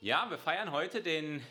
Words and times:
Ja, 0.00 0.30
wir 0.30 0.38
feiern 0.38 0.70
heute 0.70 1.02
den 1.02 1.42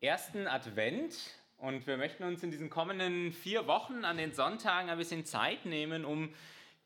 ersten 0.00 0.48
Advent 0.48 1.14
und 1.58 1.86
wir 1.86 1.96
möchten 1.96 2.24
uns 2.24 2.42
in 2.42 2.50
diesen 2.50 2.68
kommenden 2.68 3.32
vier 3.32 3.68
Wochen 3.68 4.04
an 4.04 4.16
den 4.16 4.32
Sonntagen 4.32 4.90
ein 4.90 4.98
bisschen 4.98 5.24
Zeit 5.24 5.64
nehmen, 5.64 6.04
um 6.04 6.34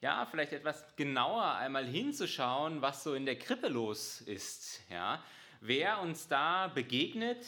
ja, 0.02 0.26
vielleicht 0.30 0.52
etwas 0.52 0.96
genauer 0.96 1.54
einmal 1.54 1.86
hinzuschauen, 1.86 2.82
was 2.82 3.04
so 3.04 3.14
in 3.14 3.24
der 3.24 3.38
Krippe 3.38 3.68
los 3.68 4.20
ist. 4.20 4.82
Ja, 4.90 5.24
wer 5.62 5.98
uns 6.02 6.28
da 6.28 6.68
begegnet, 6.68 7.42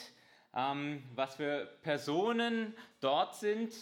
ähm, 0.57 1.03
was 1.15 1.35
für 1.35 1.67
Personen 1.83 2.75
dort 3.01 3.37
sind. 3.37 3.75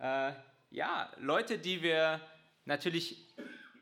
Äh, 0.00 0.32
ja, 0.72 1.08
Leute, 1.20 1.58
die 1.58 1.84
wir 1.84 2.20
natürlich 2.64 3.28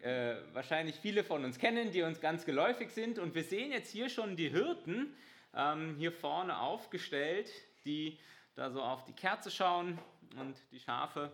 äh, 0.03 0.35
wahrscheinlich 0.53 0.97
viele 0.97 1.25
von 1.25 1.43
uns 1.43 1.59
kennen, 1.59 1.91
die 1.91 2.03
uns 2.03 2.21
ganz 2.21 2.45
geläufig 2.45 2.91
sind. 2.91 3.19
Und 3.19 3.35
wir 3.35 3.45
sehen 3.45 3.73
jetzt 3.73 3.91
hier 3.91 4.11
schon 4.11 4.37
die 4.37 4.51
Hirten 4.51 5.15
ähm, 5.55 5.97
hier 5.99 6.13
vorne 6.13 6.59
aufgestellt, 6.59 7.51
die 7.85 8.19
da 8.55 8.71
so 8.71 8.83
auf 8.83 9.05
die 9.05 9.13
Kerze 9.13 9.51
schauen 9.51 9.99
und 10.39 10.57
die 10.73 10.81
Schafe. 10.81 11.33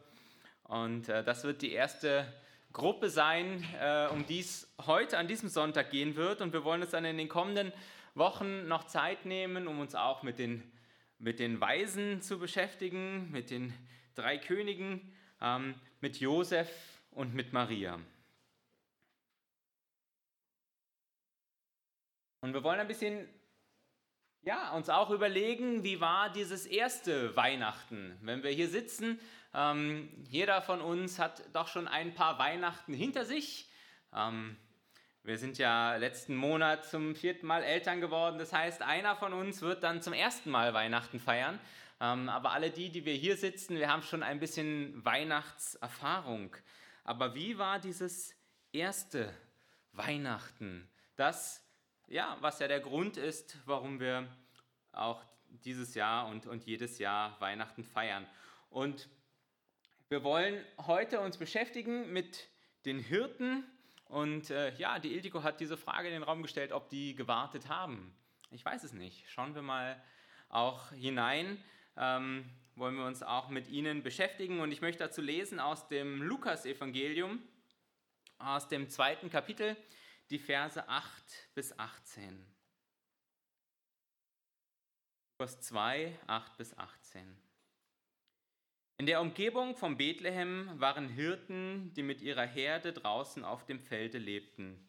Und 0.64 1.08
äh, 1.08 1.24
das 1.24 1.44
wird 1.44 1.62
die 1.62 1.72
erste 1.72 2.32
Gruppe 2.72 3.08
sein, 3.08 3.64
äh, 3.80 4.08
um 4.08 4.26
die 4.26 4.40
es 4.40 4.74
heute 4.86 5.18
an 5.18 5.28
diesem 5.28 5.48
Sonntag 5.48 5.90
gehen 5.90 6.16
wird. 6.16 6.40
Und 6.40 6.52
wir 6.52 6.64
wollen 6.64 6.82
uns 6.82 6.90
dann 6.90 7.04
in 7.04 7.18
den 7.18 7.28
kommenden 7.28 7.72
Wochen 8.14 8.68
noch 8.68 8.84
Zeit 8.84 9.24
nehmen, 9.26 9.66
um 9.68 9.80
uns 9.80 9.94
auch 9.94 10.22
mit 10.22 10.38
den, 10.38 10.62
mit 11.18 11.38
den 11.38 11.60
Weisen 11.60 12.20
zu 12.20 12.38
beschäftigen, 12.38 13.30
mit 13.30 13.50
den 13.50 13.72
drei 14.14 14.38
Königen, 14.38 15.12
ähm, 15.40 15.74
mit 16.00 16.18
Josef 16.18 16.70
und 17.10 17.34
mit 17.34 17.52
Maria. 17.52 17.98
Und 22.40 22.52
wir 22.52 22.62
wollen 22.62 22.80
ein 22.80 22.88
bisschen 22.88 23.26
ja, 24.44 24.72
uns 24.72 24.90
auch 24.90 25.10
überlegen, 25.10 25.82
wie 25.84 26.00
war 26.00 26.30
dieses 26.30 26.66
erste 26.66 27.34
Weihnachten. 27.34 28.18
Wenn 28.20 28.42
wir 28.42 28.50
hier 28.50 28.68
sitzen, 28.68 29.18
ähm, 29.54 30.10
jeder 30.28 30.60
von 30.60 30.80
uns 30.80 31.18
hat 31.18 31.42
doch 31.54 31.68
schon 31.68 31.88
ein 31.88 32.14
paar 32.14 32.38
Weihnachten 32.38 32.92
hinter 32.92 33.24
sich. 33.24 33.70
Ähm, 34.14 34.56
wir 35.22 35.38
sind 35.38 35.56
ja 35.56 35.96
letzten 35.96 36.36
Monat 36.36 36.84
zum 36.84 37.14
vierten 37.14 37.46
Mal 37.46 37.62
Eltern 37.62 38.02
geworden. 38.02 38.38
Das 38.38 38.52
heißt, 38.52 38.82
einer 38.82 39.16
von 39.16 39.32
uns 39.32 39.62
wird 39.62 39.82
dann 39.82 40.02
zum 40.02 40.12
ersten 40.12 40.50
Mal 40.50 40.74
Weihnachten 40.74 41.20
feiern. 41.20 41.58
Ähm, 42.00 42.28
aber 42.28 42.52
alle 42.52 42.70
die, 42.70 42.90
die 42.90 43.06
wir 43.06 43.14
hier 43.14 43.38
sitzen, 43.38 43.76
wir 43.76 43.90
haben 43.90 44.02
schon 44.02 44.22
ein 44.22 44.40
bisschen 44.40 45.02
Weihnachtserfahrung. 45.04 46.54
Aber 47.04 47.34
wie 47.34 47.56
war 47.56 47.78
dieses 47.78 48.34
erste 48.72 49.32
Weihnachten? 49.92 50.90
Das 51.16 51.63
ja, 52.06 52.36
was 52.40 52.58
ja 52.58 52.68
der 52.68 52.80
Grund 52.80 53.16
ist, 53.16 53.58
warum 53.66 54.00
wir 54.00 54.28
auch 54.92 55.22
dieses 55.48 55.94
Jahr 55.94 56.26
und, 56.28 56.46
und 56.46 56.64
jedes 56.64 56.98
Jahr 56.98 57.40
Weihnachten 57.40 57.84
feiern. 57.84 58.26
Und 58.70 59.08
wir 60.08 60.22
wollen 60.22 60.64
heute 60.86 61.20
uns 61.20 61.38
beschäftigen 61.38 62.12
mit 62.12 62.48
den 62.84 62.98
Hirten. 62.98 63.64
Und 64.06 64.50
äh, 64.50 64.74
ja, 64.76 64.98
die 64.98 65.14
Ildiko 65.14 65.42
hat 65.42 65.60
diese 65.60 65.76
Frage 65.76 66.08
in 66.08 66.14
den 66.14 66.22
Raum 66.22 66.42
gestellt, 66.42 66.72
ob 66.72 66.88
die 66.90 67.14
gewartet 67.14 67.68
haben. 67.68 68.14
Ich 68.50 68.64
weiß 68.64 68.84
es 68.84 68.92
nicht. 68.92 69.24
Schauen 69.30 69.54
wir 69.54 69.62
mal 69.62 70.02
auch 70.48 70.90
hinein. 70.92 71.62
Ähm, 71.96 72.44
wollen 72.76 72.96
wir 72.96 73.06
uns 73.06 73.22
auch 73.22 73.48
mit 73.48 73.68
ihnen 73.68 74.02
beschäftigen. 74.02 74.60
Und 74.60 74.72
ich 74.72 74.80
möchte 74.80 75.04
dazu 75.04 75.22
lesen 75.22 75.58
aus 75.60 75.88
dem 75.88 76.22
Lukas-Evangelium, 76.22 77.42
aus 78.38 78.68
dem 78.68 78.90
zweiten 78.90 79.30
Kapitel 79.30 79.76
die 80.30 80.38
Verse 80.38 80.88
8 80.88 81.50
bis 81.54 81.78
18. 81.78 82.46
Vers 85.36 85.60
2, 85.60 86.18
8 86.26 86.56
bis 86.56 86.78
18. 86.78 87.36
In 88.96 89.06
der 89.06 89.20
Umgebung 89.20 89.76
von 89.76 89.96
Bethlehem 89.96 90.70
waren 90.80 91.08
Hirten, 91.08 91.92
die 91.94 92.02
mit 92.02 92.22
ihrer 92.22 92.46
Herde 92.46 92.92
draußen 92.92 93.44
auf 93.44 93.66
dem 93.66 93.80
Felde 93.80 94.18
lebten. 94.18 94.88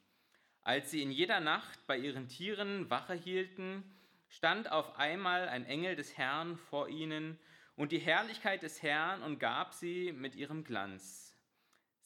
Als 0.62 0.92
sie 0.92 1.02
in 1.02 1.12
jeder 1.12 1.40
Nacht 1.40 1.86
bei 1.86 1.98
ihren 1.98 2.28
Tieren 2.28 2.90
Wache 2.90 3.14
hielten, 3.14 3.84
stand 4.30 4.72
auf 4.72 4.98
einmal 4.98 5.50
ein 5.50 5.66
Engel 5.66 5.96
des 5.96 6.18
Herrn 6.18 6.58
vor 6.58 6.88
ihnen 6.88 7.38
und 7.76 7.92
die 7.92 8.00
Herrlichkeit 8.00 8.64
des 8.64 8.82
Herrn 8.82 9.22
umgab 9.22 9.74
sie 9.74 10.14
mit 10.14 10.36
ihrem 10.36 10.64
Glanz. 10.64 11.36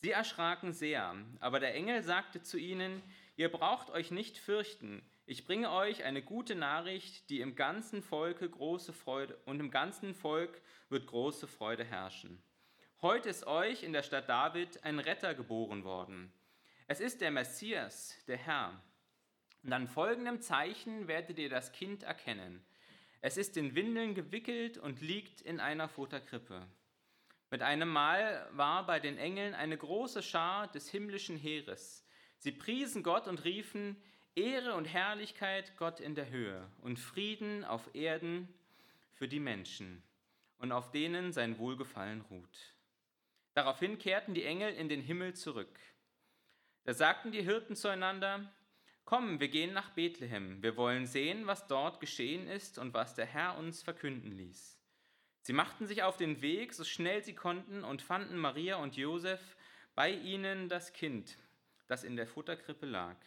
Sie 0.02 0.12
erschraken 0.12 0.72
sehr, 0.72 1.16
aber 1.42 1.60
der 1.60 1.76
Engel 1.76 2.02
sagte 2.04 2.42
zu 2.42 2.58
ihnen, 2.58 3.04
Ihr 3.40 3.48
braucht 3.48 3.90
euch 3.90 4.12
nicht 4.12 4.38
fürchten. 4.38 5.02
Ich 5.26 5.46
bringe 5.46 5.72
euch 5.72 6.04
eine 6.04 6.22
gute 6.22 6.56
Nachricht, 6.56 7.30
die 7.30 7.40
im 7.40 7.56
ganzen 7.56 8.04
Volke 8.04 8.50
große 8.50 8.92
Freude 8.92 9.38
und 9.46 9.62
im 9.62 9.72
ganzen 9.72 10.14
Volk 10.14 10.62
wird 10.90 11.08
große 11.08 11.48
Freude 11.48 11.86
herrschen. 11.86 12.44
Heute 13.02 13.30
ist 13.30 13.48
euch 13.48 13.84
in 13.84 13.94
der 13.94 14.04
Stadt 14.04 14.28
David 14.28 14.84
ein 14.84 15.00
Retter 15.00 15.36
geboren 15.36 15.86
worden. 15.86 16.34
Es 16.88 17.00
ist 17.00 17.22
der 17.22 17.32
Messias, 17.32 18.14
der 18.28 18.36
Herr. 18.36 18.84
Und 19.64 19.72
an 19.72 19.88
folgendem 19.88 20.42
Zeichen 20.42 21.08
werdet 21.08 21.40
ihr 21.40 21.50
das 21.50 21.72
Kind 21.72 22.04
erkennen. 22.04 22.62
Es 23.22 23.38
ist 23.38 23.56
in 23.56 23.74
Windeln 23.74 24.16
gewickelt 24.16 24.78
und 24.78 25.00
liegt 25.00 25.40
in 25.40 25.62
einer 25.62 25.88
Futterkrippe. 25.88 26.68
Mit 27.52 27.62
einem 27.62 27.88
Mal 27.88 28.50
war 28.52 28.86
bei 28.86 29.00
den 29.00 29.18
Engeln 29.18 29.54
eine 29.54 29.78
große 29.78 30.24
Schar 30.24 30.68
des 30.70 30.90
himmlischen 30.90 31.38
Heeres 31.38 32.04
Sie 32.40 32.52
priesen 32.52 33.04
Gott 33.04 33.28
und 33.28 33.44
riefen, 33.44 34.02
Ehre 34.36 34.74
und 34.76 34.86
Herrlichkeit 34.86 35.76
Gott 35.78 36.00
in 36.00 36.16
der 36.16 36.30
Höhe 36.30 36.70
und 36.82 36.98
Frieden 36.98 37.66
auf 37.66 37.94
Erden 37.94 38.48
für 39.12 39.28
die 39.28 39.42
Menschen 39.42 40.02
und 40.58 40.72
auf 40.72 40.92
denen 40.92 41.34
sein 41.34 41.58
Wohlgefallen 41.58 42.22
ruht. 42.22 42.76
Daraufhin 43.54 43.98
kehrten 43.98 44.34
die 44.34 44.46
Engel 44.46 44.74
in 44.74 44.88
den 44.88 45.02
Himmel 45.02 45.34
zurück. 45.34 45.78
Da 46.86 46.94
sagten 46.94 47.32
die 47.32 47.44
Hirten 47.44 47.76
zueinander, 47.76 48.52
Komm, 49.04 49.40
wir 49.40 49.50
gehen 49.50 49.74
nach 49.74 49.90
Bethlehem, 49.90 50.62
wir 50.62 50.78
wollen 50.78 51.08
sehen, 51.08 51.48
was 51.48 51.68
dort 51.68 52.00
geschehen 52.00 52.48
ist 52.48 52.78
und 52.78 52.94
was 52.94 53.16
der 53.16 53.26
Herr 53.26 53.58
uns 53.58 53.82
verkünden 53.82 54.32
ließ. 54.32 54.80
Sie 55.42 55.54
machten 55.54 55.88
sich 55.88 56.04
auf 56.04 56.16
den 56.16 56.42
Weg, 56.42 56.74
so 56.74 56.84
schnell 56.84 57.24
sie 57.24 57.34
konnten, 57.34 57.84
und 57.84 58.04
fanden 58.04 58.38
Maria 58.38 58.76
und 58.76 58.96
Josef 58.96 59.58
bei 59.96 60.12
ihnen 60.12 60.70
das 60.70 60.94
Kind, 60.94 61.38
das 61.90 62.04
in 62.04 62.16
der 62.16 62.28
Futterkrippe 62.28 62.86
lag. 62.86 63.18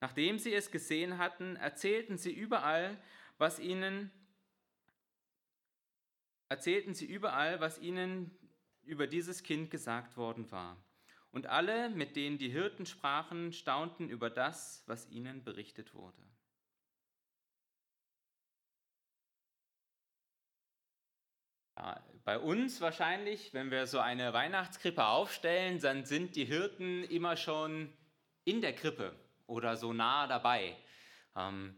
Nachdem 0.00 0.38
sie 0.38 0.52
es 0.52 0.70
gesehen 0.70 1.18
hatten, 1.18 1.56
erzählten 1.56 2.18
sie 2.18 2.32
überall, 2.32 2.98
was 3.38 3.58
ihnen 3.58 4.10
erzählten 6.48 6.94
sie 6.94 7.06
überall, 7.06 7.60
was 7.60 7.78
ihnen 7.78 8.36
über 8.82 9.06
dieses 9.06 9.44
Kind 9.44 9.70
gesagt 9.70 10.16
worden 10.16 10.50
war. 10.50 10.76
Und 11.30 11.46
alle, 11.46 11.90
mit 11.90 12.16
denen 12.16 12.38
die 12.38 12.50
Hirten 12.50 12.86
sprachen, 12.86 13.52
staunten 13.52 14.08
über 14.08 14.30
das, 14.30 14.82
was 14.86 15.08
ihnen 15.10 15.44
berichtet 15.44 15.94
wurde. 15.94 16.20
Ja, 21.76 22.02
bei 22.24 22.38
uns 22.38 22.80
wahrscheinlich, 22.80 23.54
wenn 23.54 23.70
wir 23.70 23.86
so 23.86 23.98
eine 23.98 24.32
Weihnachtskrippe 24.32 25.04
aufstellen, 25.04 25.80
dann 25.80 26.04
sind 26.04 26.36
die 26.36 26.44
Hirten 26.44 27.04
immer 27.04 27.36
schon 27.36 27.92
in 28.44 28.60
der 28.60 28.74
Krippe 28.74 29.14
oder 29.46 29.76
so 29.76 29.92
nah 29.92 30.26
dabei. 30.26 30.76
Ähm, 31.36 31.74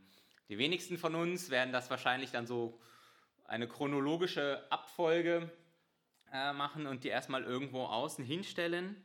die 0.49 0.59
wenigsten 0.59 0.99
von 0.99 1.15
uns 1.15 1.51
werden 1.51 1.73
das 1.73 1.91
wahrscheinlich 1.91 2.31
dann 2.31 2.47
so 2.47 2.81
eine 3.45 3.69
chronologische 3.69 4.67
Abfolge 4.71 5.51
äh, 6.33 6.53
machen 6.53 6.87
und 6.87 7.05
die 7.05 7.09
erstmal 7.09 7.45
irgendwo 7.45 7.85
außen 7.85 8.25
hinstellen. 8.25 9.03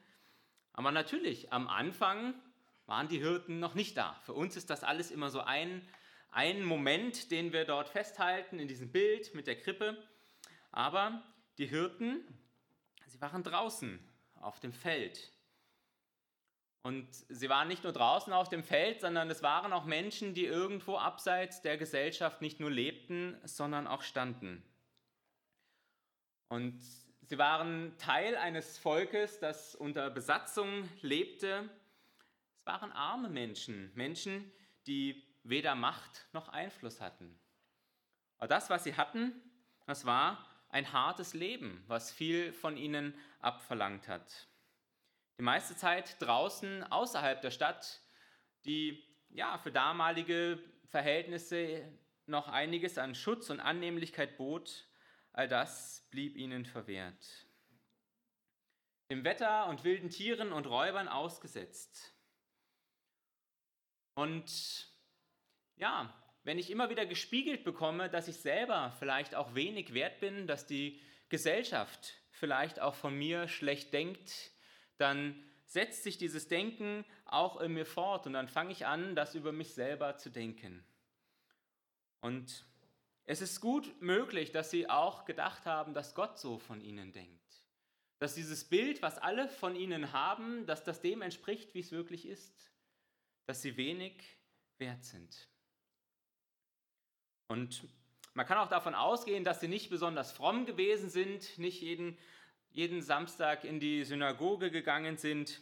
Aber 0.73 0.91
natürlich, 0.91 1.51
am 1.51 1.67
Anfang 1.67 2.33
waren 2.85 3.07
die 3.07 3.19
Hirten 3.19 3.59
noch 3.59 3.75
nicht 3.75 3.97
da. 3.97 4.19
Für 4.23 4.33
uns 4.33 4.55
ist 4.55 4.69
das 4.69 4.83
alles 4.83 5.11
immer 5.11 5.29
so 5.29 5.41
ein, 5.41 5.87
ein 6.31 6.63
Moment, 6.63 7.31
den 7.31 7.53
wir 7.53 7.65
dort 7.65 7.89
festhalten 7.89 8.59
in 8.59 8.67
diesem 8.67 8.91
Bild 8.91 9.33
mit 9.35 9.47
der 9.47 9.59
Krippe. 9.59 9.97
Aber 10.77 11.23
die 11.57 11.65
Hirten, 11.65 12.23
sie 13.07 13.19
waren 13.19 13.41
draußen 13.41 13.99
auf 14.35 14.59
dem 14.59 14.71
Feld. 14.71 15.31
Und 16.83 17.07
sie 17.29 17.49
waren 17.49 17.67
nicht 17.67 17.83
nur 17.83 17.93
draußen 17.93 18.31
auf 18.31 18.47
dem 18.47 18.63
Feld, 18.63 19.01
sondern 19.01 19.27
es 19.31 19.41
waren 19.41 19.73
auch 19.73 19.85
Menschen, 19.85 20.35
die 20.35 20.45
irgendwo 20.45 20.97
abseits 20.97 21.63
der 21.63 21.79
Gesellschaft 21.79 22.43
nicht 22.43 22.59
nur 22.59 22.69
lebten, 22.69 23.41
sondern 23.43 23.87
auch 23.87 24.03
standen. 24.03 24.63
Und 26.47 26.79
sie 27.23 27.39
waren 27.39 27.97
Teil 27.97 28.37
eines 28.37 28.77
Volkes, 28.77 29.39
das 29.39 29.73
unter 29.73 30.11
Besatzung 30.11 30.87
lebte. 31.01 31.67
Es 32.59 32.67
waren 32.67 32.91
arme 32.91 33.29
Menschen, 33.29 33.91
Menschen, 33.95 34.51
die 34.85 35.25
weder 35.41 35.73
Macht 35.73 36.27
noch 36.33 36.49
Einfluss 36.49 37.01
hatten. 37.01 37.35
Aber 38.37 38.47
das, 38.47 38.69
was 38.69 38.83
sie 38.83 38.95
hatten, 38.95 39.33
das 39.87 40.05
war 40.05 40.46
ein 40.69 40.91
hartes 40.93 41.33
Leben, 41.33 41.83
was 41.87 42.11
viel 42.11 42.53
von 42.53 42.77
ihnen 42.77 43.13
abverlangt 43.39 44.07
hat. 44.07 44.47
Die 45.37 45.43
meiste 45.43 45.75
Zeit 45.75 46.15
draußen 46.19 46.83
außerhalb 46.83 47.41
der 47.41 47.51
Stadt, 47.51 48.01
die 48.65 49.03
ja 49.29 49.57
für 49.57 49.71
damalige 49.71 50.59
Verhältnisse 50.89 51.87
noch 52.25 52.47
einiges 52.47 52.97
an 52.97 53.15
Schutz 53.15 53.49
und 53.49 53.59
Annehmlichkeit 53.59 54.37
bot, 54.37 54.87
all 55.33 55.47
das 55.47 56.07
blieb 56.09 56.35
ihnen 56.35 56.65
verwehrt. 56.65 57.47
Dem 59.09 59.23
Wetter 59.23 59.67
und 59.67 59.83
wilden 59.83 60.09
Tieren 60.09 60.51
und 60.51 60.67
Räubern 60.67 61.07
ausgesetzt. 61.07 62.13
Und 64.15 64.91
ja, 65.75 66.13
wenn 66.47 66.59
ich 66.59 66.71
immer 66.71 66.89
wieder 66.89 67.05
gespiegelt 67.05 67.65
bekomme, 67.65 68.09
dass 68.09 68.29
ich 68.29 68.37
selber 68.37 68.95
vielleicht 68.99 69.35
auch 69.35 69.53
wenig 69.53 69.93
wert 69.93 70.21
bin, 70.21 70.47
dass 70.47 70.65
die 70.65 70.97
Gesellschaft 71.27 72.13
vielleicht 72.31 72.79
auch 72.79 72.95
von 72.95 73.13
mir 73.13 73.49
schlecht 73.49 73.91
denkt, 73.91 74.51
dann 74.95 75.43
setzt 75.65 76.03
sich 76.03 76.17
dieses 76.17 76.47
Denken 76.47 77.03
auch 77.25 77.59
in 77.59 77.73
mir 77.73 77.85
fort 77.85 78.27
und 78.27 78.31
dann 78.31 78.47
fange 78.47 78.71
ich 78.71 78.85
an, 78.85 79.13
das 79.13 79.35
über 79.35 79.51
mich 79.51 79.73
selber 79.73 80.15
zu 80.15 80.29
denken. 80.29 80.85
Und 82.21 82.65
es 83.25 83.41
ist 83.41 83.59
gut 83.59 84.01
möglich, 84.01 84.53
dass 84.53 84.71
sie 84.71 84.89
auch 84.89 85.25
gedacht 85.25 85.65
haben, 85.65 85.93
dass 85.93 86.15
Gott 86.15 86.39
so 86.39 86.59
von 86.59 86.79
ihnen 86.79 87.11
denkt. 87.11 87.43
Dass 88.19 88.35
dieses 88.35 88.63
Bild, 88.63 89.01
was 89.01 89.17
alle 89.17 89.49
von 89.49 89.75
ihnen 89.75 90.13
haben, 90.13 90.65
dass 90.65 90.85
das 90.85 91.01
dem 91.01 91.21
entspricht, 91.21 91.73
wie 91.73 91.81
es 91.81 91.91
wirklich 91.91 92.25
ist. 92.25 92.71
Dass 93.47 93.61
sie 93.61 93.75
wenig 93.75 94.23
wert 94.77 95.03
sind. 95.03 95.49
Und 97.47 97.87
man 98.33 98.45
kann 98.45 98.57
auch 98.57 98.69
davon 98.69 98.93
ausgehen, 98.93 99.43
dass 99.43 99.59
sie 99.59 99.67
nicht 99.67 99.89
besonders 99.89 100.31
fromm 100.31 100.65
gewesen 100.65 101.09
sind, 101.09 101.57
nicht 101.57 101.81
jeden, 101.81 102.17
jeden 102.71 103.01
Samstag 103.01 103.63
in 103.63 103.79
die 103.79 104.03
Synagoge 104.03 104.69
gegangen 104.69 105.17
sind, 105.17 105.61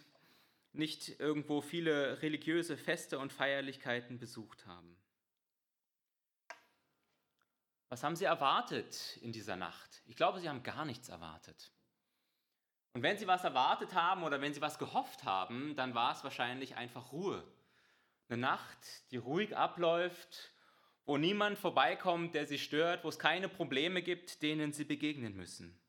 nicht 0.73 1.19
irgendwo 1.19 1.61
viele 1.61 2.21
religiöse 2.21 2.75
Feste 2.75 3.19
und 3.19 3.31
Feierlichkeiten 3.31 4.19
besucht 4.19 4.65
haben. 4.65 4.97
Was 7.89 8.03
haben 8.03 8.15
sie 8.15 8.25
erwartet 8.25 9.17
in 9.21 9.31
dieser 9.31 9.55
Nacht? 9.55 10.01
Ich 10.05 10.15
glaube, 10.15 10.39
sie 10.39 10.49
haben 10.49 10.63
gar 10.63 10.85
nichts 10.85 11.07
erwartet. 11.07 11.71
Und 12.93 13.03
wenn 13.03 13.17
sie 13.17 13.27
was 13.27 13.43
erwartet 13.43 13.93
haben 13.93 14.23
oder 14.23 14.41
wenn 14.41 14.53
sie 14.53 14.61
was 14.61 14.79
gehofft 14.79 15.23
haben, 15.23 15.75
dann 15.75 15.95
war 15.95 16.13
es 16.13 16.23
wahrscheinlich 16.23 16.75
einfach 16.75 17.11
Ruhe. 17.11 17.43
Eine 18.27 18.37
Nacht, 18.37 19.11
die 19.11 19.17
ruhig 19.17 19.55
abläuft, 19.55 20.51
wo 21.05 21.17
niemand 21.17 21.59
vorbeikommt, 21.59 22.33
der 22.33 22.47
sie 22.47 22.57
stört, 22.57 23.03
wo 23.03 23.09
es 23.09 23.19
keine 23.19 23.47
Probleme 23.47 24.01
gibt, 24.01 24.41
denen 24.41 24.73
sie 24.73 24.85
begegnen 24.85 25.35
müssen. 25.35 25.79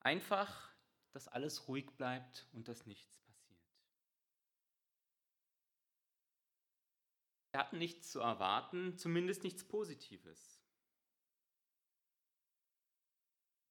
Einfach, 0.00 0.70
dass 1.12 1.28
alles 1.28 1.68
ruhig 1.68 1.86
bleibt 1.96 2.46
und 2.52 2.68
dass 2.68 2.86
nichts 2.86 3.18
passiert. 3.18 3.58
Sie 7.52 7.58
hatten 7.58 7.78
nichts 7.78 8.10
zu 8.10 8.20
erwarten, 8.20 8.96
zumindest 8.96 9.44
nichts 9.44 9.64
Positives. 9.64 10.60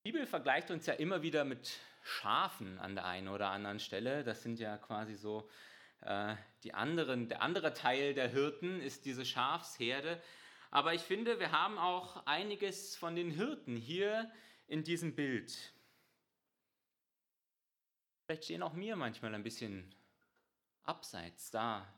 Die 0.06 0.12
Bibel 0.12 0.28
vergleicht 0.28 0.72
uns 0.72 0.86
ja 0.86 0.94
immer 0.94 1.22
wieder 1.22 1.44
mit 1.44 1.78
Schafen 2.04 2.80
an 2.80 2.96
der 2.96 3.06
einen 3.06 3.28
oder 3.28 3.50
anderen 3.50 3.80
Stelle. 3.80 4.24
Das 4.24 4.44
sind 4.44 4.60
ja 4.60 4.78
quasi 4.78 5.16
so 5.16 5.50
äh, 6.02 6.36
die 6.64 6.74
anderen, 6.74 7.28
der 7.28 7.42
andere 7.42 7.74
Teil 7.74 8.14
der 8.14 8.30
Hirten 8.30 8.80
ist 8.82 9.06
diese 9.06 9.26
Schafsherde. 9.26 10.22
Aber 10.72 10.94
ich 10.94 11.02
finde, 11.02 11.40
wir 11.40 11.52
haben 11.52 11.78
auch 11.78 12.26
einiges 12.26 12.96
von 12.96 13.16
den 13.16 13.32
Hirten 13.32 13.76
hier 13.76 14.32
in 14.68 14.84
diesem 14.84 15.16
Bild. 15.16 15.74
Vielleicht 18.26 18.46
stehen 18.46 18.62
auch 18.62 18.74
mir 18.74 18.96
manchmal 18.96 19.34
ein 19.34 19.44
bisschen 19.44 19.96
abseits 20.84 21.50
da, 21.50 21.92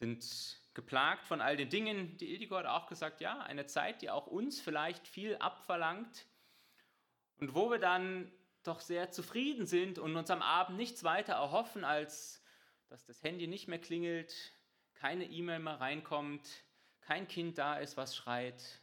sind 0.00 0.60
geplagt 0.74 1.26
von 1.26 1.40
all 1.40 1.56
den 1.56 1.70
Dingen, 1.70 2.16
die 2.18 2.32
Ildiko 2.32 2.56
hat 2.56 2.66
auch 2.66 2.86
gesagt, 2.86 3.20
ja, 3.20 3.40
eine 3.40 3.66
Zeit, 3.66 4.02
die 4.02 4.10
auch 4.10 4.26
uns 4.26 4.60
vielleicht 4.60 5.06
viel 5.06 5.36
abverlangt 5.36 6.26
und 7.38 7.54
wo 7.54 7.70
wir 7.70 7.78
dann 7.78 8.32
doch 8.62 8.80
sehr 8.80 9.10
zufrieden 9.10 9.66
sind 9.66 9.98
und 9.98 10.16
uns 10.16 10.30
am 10.30 10.42
Abend 10.42 10.76
nichts 10.76 11.04
weiter 11.04 11.34
erhoffen, 11.34 11.84
als 11.84 12.42
dass 12.88 13.04
das 13.04 13.22
Handy 13.22 13.46
nicht 13.46 13.68
mehr 13.68 13.80
klingelt, 13.80 14.52
keine 14.94 15.24
E-Mail 15.24 15.58
mehr 15.58 15.80
reinkommt, 15.80 16.64
kein 17.02 17.28
Kind 17.28 17.58
da 17.58 17.78
ist, 17.78 17.96
was 17.96 18.16
schreit, 18.16 18.80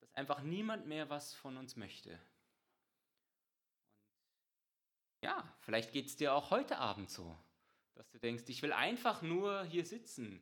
dass 0.00 0.12
einfach 0.14 0.42
niemand 0.42 0.86
mehr 0.86 1.08
was 1.08 1.34
von 1.34 1.56
uns 1.56 1.76
möchte. 1.76 2.18
ja, 5.22 5.44
vielleicht 5.60 5.92
geht 5.92 6.06
es 6.06 6.16
dir 6.16 6.34
auch 6.34 6.50
heute 6.50 6.78
Abend 6.78 7.10
so, 7.10 7.36
dass 7.94 8.10
du 8.10 8.18
denkst, 8.18 8.44
ich 8.48 8.62
will 8.62 8.72
einfach 8.72 9.22
nur 9.22 9.64
hier 9.64 9.84
sitzen. 9.84 10.40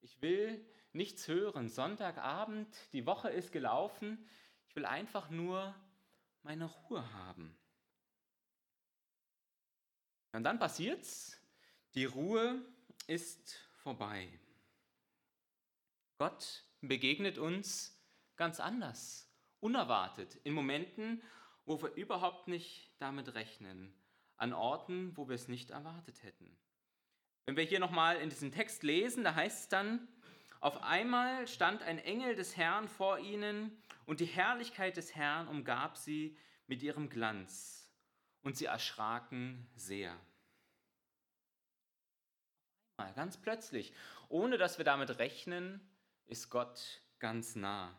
Ich 0.00 0.20
will 0.22 0.64
nichts 0.92 1.28
hören. 1.28 1.68
Sonntagabend, 1.68 2.74
die 2.92 3.06
Woche 3.06 3.28
ist 3.30 3.52
gelaufen. 3.52 4.26
Ich 4.68 4.76
will 4.76 4.86
einfach 4.86 5.30
nur 5.30 5.74
meine 6.42 6.64
Ruhe 6.64 7.12
haben. 7.12 7.56
Und 10.32 10.44
dann 10.44 10.58
passiert's, 10.58 11.38
die 11.94 12.06
Ruhe 12.06 12.60
ist 13.06 13.54
vorbei. 13.76 14.28
Gott 16.18 16.64
begegnet 16.80 17.38
uns 17.38 18.00
ganz 18.36 18.60
anders, 18.60 19.32
unerwartet, 19.60 20.36
in 20.44 20.52
Momenten, 20.52 21.22
wo 21.64 21.80
wir 21.82 21.94
überhaupt 21.94 22.48
nicht 22.48 22.92
damit 22.98 23.34
rechnen, 23.34 23.94
an 24.36 24.52
Orten, 24.52 25.16
wo 25.16 25.28
wir 25.28 25.34
es 25.34 25.48
nicht 25.48 25.70
erwartet 25.70 26.22
hätten. 26.22 26.56
Wenn 27.46 27.56
wir 27.56 27.64
hier 27.64 27.80
nochmal 27.80 28.16
in 28.16 28.30
diesem 28.30 28.52
Text 28.52 28.82
lesen, 28.82 29.24
da 29.24 29.34
heißt 29.34 29.62
es 29.64 29.68
dann, 29.68 30.08
auf 30.60 30.82
einmal 30.82 31.46
stand 31.46 31.82
ein 31.82 31.98
Engel 31.98 32.34
des 32.36 32.56
Herrn 32.56 32.88
vor 32.88 33.18
ihnen 33.18 33.76
und 34.06 34.20
die 34.20 34.26
Herrlichkeit 34.26 34.96
des 34.96 35.14
Herrn 35.14 35.48
umgab 35.48 35.96
sie 35.96 36.38
mit 36.66 36.82
ihrem 36.82 37.10
Glanz 37.10 37.92
und 38.42 38.56
sie 38.56 38.64
erschraken 38.66 39.66
sehr. 39.74 40.18
Ganz 43.14 43.36
plötzlich, 43.36 43.92
ohne 44.28 44.56
dass 44.56 44.78
wir 44.78 44.84
damit 44.84 45.18
rechnen, 45.18 45.80
ist 46.26 46.50
Gott 46.50 47.02
ganz 47.18 47.56
nah. 47.56 47.98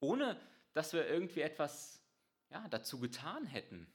Ohne 0.00 0.40
dass 0.72 0.92
wir 0.92 1.06
irgendwie 1.06 1.40
etwas 1.40 2.02
ja, 2.50 2.66
dazu 2.68 2.98
getan 2.98 3.46
hätten. 3.46 3.92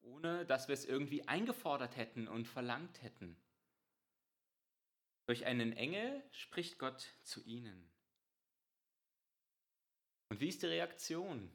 Ohne 0.00 0.46
dass 0.46 0.68
wir 0.68 0.74
es 0.74 0.84
irgendwie 0.84 1.26
eingefordert 1.26 1.96
hätten 1.96 2.28
und 2.28 2.46
verlangt 2.46 3.02
hätten. 3.02 3.36
Durch 5.26 5.46
einen 5.46 5.72
Engel 5.72 6.22
spricht 6.32 6.78
Gott 6.78 7.06
zu 7.22 7.42
ihnen. 7.44 7.90
Und 10.28 10.40
wie 10.40 10.48
ist 10.48 10.62
die 10.62 10.66
Reaktion? 10.66 11.50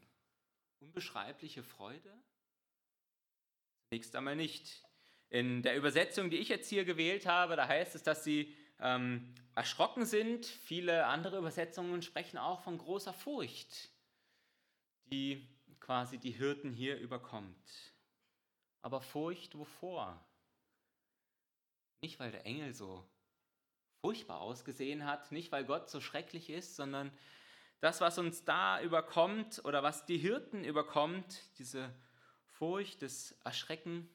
Unbeschreibliche 0.80 1.63
Freude? 1.63 2.18
Zunächst 3.89 4.15
einmal 4.15 4.36
nicht. 4.36 4.84
In 5.30 5.62
der 5.62 5.75
Übersetzung, 5.75 6.32
die 6.32 6.38
ich 6.38 6.50
jetzt 6.50 6.70
hier 6.70 6.86
gewählt 6.86 7.27
habe, 7.27 7.56
da 7.56 7.68
heißt 7.68 7.94
es, 7.94 8.01
dass 8.01 8.24
sie 8.24 8.56
ähm, 8.79 9.33
erschrocken 9.55 10.05
sind. 10.05 10.45
Viele 10.45 11.05
andere 11.05 11.38
Übersetzungen 11.38 12.01
sprechen 12.01 12.38
auch 12.38 12.62
von 12.62 12.77
großer 12.77 13.13
Furcht, 13.13 13.89
die 15.05 15.48
quasi 15.79 16.17
die 16.17 16.31
Hirten 16.31 16.71
hier 16.71 16.98
überkommt. 16.98 17.93
Aber 18.81 19.01
Furcht 19.01 19.57
wovor? 19.57 20.24
Nicht, 22.01 22.19
weil 22.19 22.31
der 22.31 22.45
Engel 22.45 22.74
so 22.74 23.03
furchtbar 24.01 24.39
ausgesehen 24.39 25.05
hat, 25.05 25.31
nicht, 25.31 25.51
weil 25.51 25.65
Gott 25.65 25.89
so 25.89 26.00
schrecklich 26.00 26.50
ist, 26.50 26.75
sondern 26.75 27.12
das, 27.81 28.01
was 28.01 28.17
uns 28.17 28.45
da 28.45 28.81
überkommt 28.81 29.62
oder 29.65 29.83
was 29.83 30.05
die 30.05 30.17
Hirten 30.17 30.63
überkommt, 30.63 31.41
diese 31.57 31.93
Furcht, 32.45 33.01
das 33.01 33.33
Erschrecken, 33.43 34.09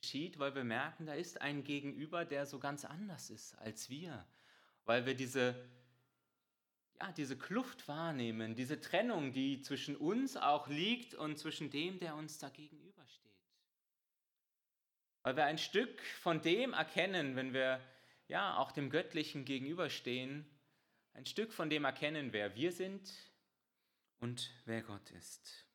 geschieht, 0.00 0.38
weil 0.38 0.54
wir 0.54 0.64
merken, 0.64 1.06
da 1.06 1.14
ist 1.14 1.40
ein 1.40 1.64
Gegenüber, 1.64 2.24
der 2.24 2.46
so 2.46 2.58
ganz 2.58 2.84
anders 2.84 3.30
ist 3.30 3.54
als 3.58 3.90
wir, 3.90 4.26
weil 4.84 5.06
wir 5.06 5.14
diese, 5.14 5.54
ja, 7.00 7.12
diese 7.12 7.36
Kluft 7.36 7.86
wahrnehmen, 7.88 8.54
diese 8.54 8.80
Trennung, 8.80 9.32
die 9.32 9.60
zwischen 9.60 9.96
uns 9.96 10.36
auch 10.36 10.68
liegt 10.68 11.14
und 11.14 11.38
zwischen 11.38 11.70
dem, 11.70 11.98
der 11.98 12.14
uns 12.14 12.38
da 12.38 12.48
gegenübersteht. 12.48 13.30
Weil 15.22 15.36
wir 15.36 15.44
ein 15.44 15.58
Stück 15.58 16.00
von 16.02 16.40
dem 16.40 16.72
erkennen, 16.72 17.36
wenn 17.36 17.52
wir 17.52 17.80
ja 18.28 18.56
auch 18.56 18.72
dem 18.72 18.90
Göttlichen 18.90 19.44
gegenüberstehen, 19.44 20.46
ein 21.12 21.26
Stück 21.26 21.52
von 21.52 21.68
dem 21.68 21.84
erkennen, 21.84 22.32
wer 22.32 22.54
wir 22.54 22.72
sind 22.72 23.12
und 24.20 24.50
wer 24.64 24.82
Gott 24.82 25.10
ist. 25.10 25.69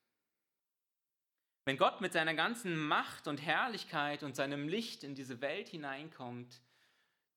Wenn 1.66 1.78
Gott 1.78 2.00
mit 2.00 2.12
seiner 2.12 2.34
ganzen 2.34 2.78
Macht 2.78 3.26
und 3.26 3.38
Herrlichkeit 3.38 4.22
und 4.22 4.36
seinem 4.36 4.68
Licht 4.68 5.02
in 5.02 5.16
diese 5.16 5.40
Welt 5.40 5.68
hineinkommt, 5.68 6.62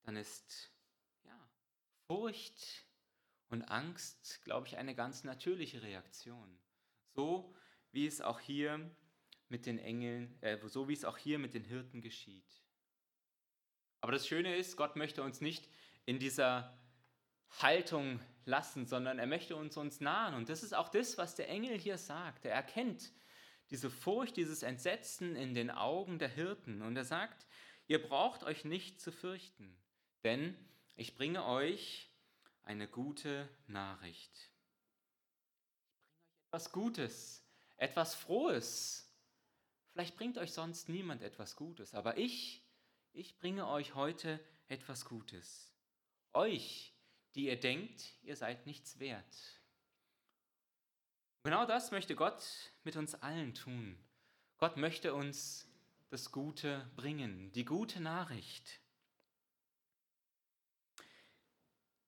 dann 0.03 0.15
ist 0.15 0.71
ja, 1.25 1.49
Furcht 2.05 2.85
und 3.49 3.63
Angst, 3.63 4.43
glaube 4.43 4.67
ich, 4.67 4.77
eine 4.77 4.93
ganz 4.93 5.23
natürliche 5.23 5.81
Reaktion. 5.81 6.59
So 7.15 7.55
wie 7.91 8.05
es 8.05 8.21
auch 8.21 8.39
hier 8.39 8.79
mit 9.47 9.65
den 9.65 9.79
Engeln, 9.79 10.39
äh, 10.43 10.59
so 10.67 10.87
wie 10.87 10.93
es 10.93 11.05
auch 11.05 11.17
hier 11.17 11.39
mit 11.39 11.55
den 11.55 11.63
Hirten 11.63 11.99
geschieht. 11.99 12.61
Aber 13.99 14.11
das 14.11 14.27
Schöne 14.27 14.55
ist, 14.55 14.77
Gott 14.77 14.95
möchte 14.95 15.23
uns 15.23 15.41
nicht 15.41 15.67
in 16.05 16.19
dieser 16.19 16.77
Haltung 17.63 18.19
lassen, 18.45 18.85
sondern 18.85 19.17
er 19.17 19.25
möchte 19.25 19.55
uns 19.55 19.75
uns 19.75 20.01
nahen. 20.01 20.35
Und 20.35 20.49
das 20.49 20.61
ist 20.61 20.75
auch 20.75 20.89
das, 20.89 21.17
was 21.17 21.33
der 21.33 21.49
Engel 21.49 21.79
hier 21.79 21.97
sagt. 21.97 22.45
Er 22.45 22.53
erkennt 22.53 23.11
diese 23.69 23.91
Furcht, 23.91 24.37
dieses 24.37 24.63
Entsetzen 24.63 25.35
in 25.35 25.53
den 25.53 25.69
Augen 25.69 26.19
der 26.19 26.29
Hirten. 26.29 26.81
Und 26.81 26.95
er 26.95 27.05
sagt, 27.05 27.45
ihr 27.87 28.01
braucht 28.01 28.43
euch 28.43 28.65
nicht 28.65 28.99
zu 28.99 29.11
fürchten, 29.11 29.77
denn 30.23 30.55
ich 30.95 31.15
bringe 31.15 31.45
euch 31.45 32.09
eine 32.63 32.87
gute 32.87 33.47
Nachricht. 33.67 34.31
Ich 34.33 35.91
bringe 35.91 36.13
euch 36.13 36.47
etwas 36.47 36.71
Gutes, 36.71 37.45
etwas 37.77 38.15
Frohes. 38.15 39.15
Vielleicht 39.91 40.15
bringt 40.15 40.37
euch 40.37 40.51
sonst 40.51 40.89
niemand 40.89 41.21
etwas 41.21 41.55
Gutes, 41.55 41.93
aber 41.93 42.17
ich, 42.17 42.63
ich 43.13 43.37
bringe 43.37 43.67
euch 43.67 43.95
heute 43.95 44.39
etwas 44.67 45.05
Gutes. 45.05 45.73
Euch, 46.33 46.93
die 47.35 47.45
ihr 47.45 47.59
denkt, 47.59 48.03
ihr 48.23 48.35
seid 48.35 48.65
nichts 48.65 48.99
wert. 48.99 49.58
Genau 51.43 51.65
das 51.65 51.91
möchte 51.91 52.15
Gott 52.15 52.43
mit 52.83 52.95
uns 52.97 53.15
allen 53.15 53.53
tun. 53.53 53.97
Gott 54.57 54.75
möchte 54.75 55.13
uns 55.13 55.67
das 56.09 56.31
Gute 56.31 56.89
bringen, 56.95 57.51
die 57.53 57.63
gute 57.63 58.01
Nachricht. 58.01 58.81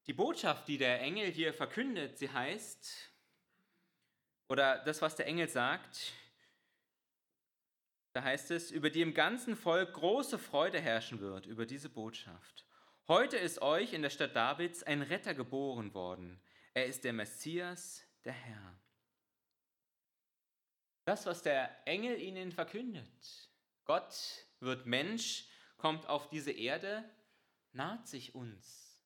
Die 0.08 0.14
Botschaft, 0.14 0.68
die 0.68 0.78
der 0.78 1.00
Engel 1.00 1.32
hier 1.32 1.54
verkündet, 1.54 2.18
sie 2.18 2.30
heißt, 2.30 3.12
oder 4.50 4.84
das, 4.84 5.02
was 5.02 5.16
der 5.16 5.28
Engel 5.28 5.48
sagt, 5.48 6.12
da 8.12 8.24
heißt 8.24 8.52
es, 8.52 8.72
über 8.72 8.90
die 8.90 9.02
im 9.02 9.14
ganzen 9.14 9.56
Volk 9.56 9.94
große 9.94 10.38
Freude 10.38 10.82
herrschen 10.82 11.22
wird, 11.22 11.46
über 11.46 11.66
diese 11.66 11.88
Botschaft. 11.88 12.66
Heute 13.08 13.38
ist 13.38 13.62
euch 13.62 13.94
in 13.94 14.02
der 14.02 14.10
Stadt 14.10 14.36
Davids 14.36 14.84
ein 14.84 15.02
Retter 15.02 15.34
geboren 15.34 15.94
worden. 15.94 16.42
Er 16.74 16.88
ist 16.88 17.06
der 17.06 17.14
Messias, 17.14 18.04
der 18.26 18.34
Herr. 18.34 18.82
Das, 21.06 21.26
was 21.26 21.42
der 21.42 21.70
Engel 21.88 22.20
ihnen 22.20 22.52
verkündet. 22.52 23.50
Gott 23.86 24.46
wird 24.60 24.86
Mensch, 24.86 25.48
kommt 25.78 26.08
auf 26.08 26.30
diese 26.30 26.52
Erde, 26.52 27.04
naht 27.72 28.08
sich 28.08 28.36
uns. 28.36 29.02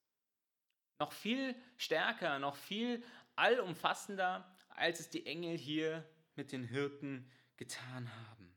Noch 1.00 1.12
viel 1.12 1.56
stärker, 1.78 2.40
noch 2.40 2.56
viel 2.56 3.04
allumfassender, 3.36 4.50
als 4.70 5.00
es 5.00 5.10
die 5.10 5.25
Engel 5.25 5.58
hier 5.58 6.08
mit 6.36 6.52
den 6.52 6.64
Hirten 6.64 7.32
getan 7.58 8.14
haben. 8.14 8.56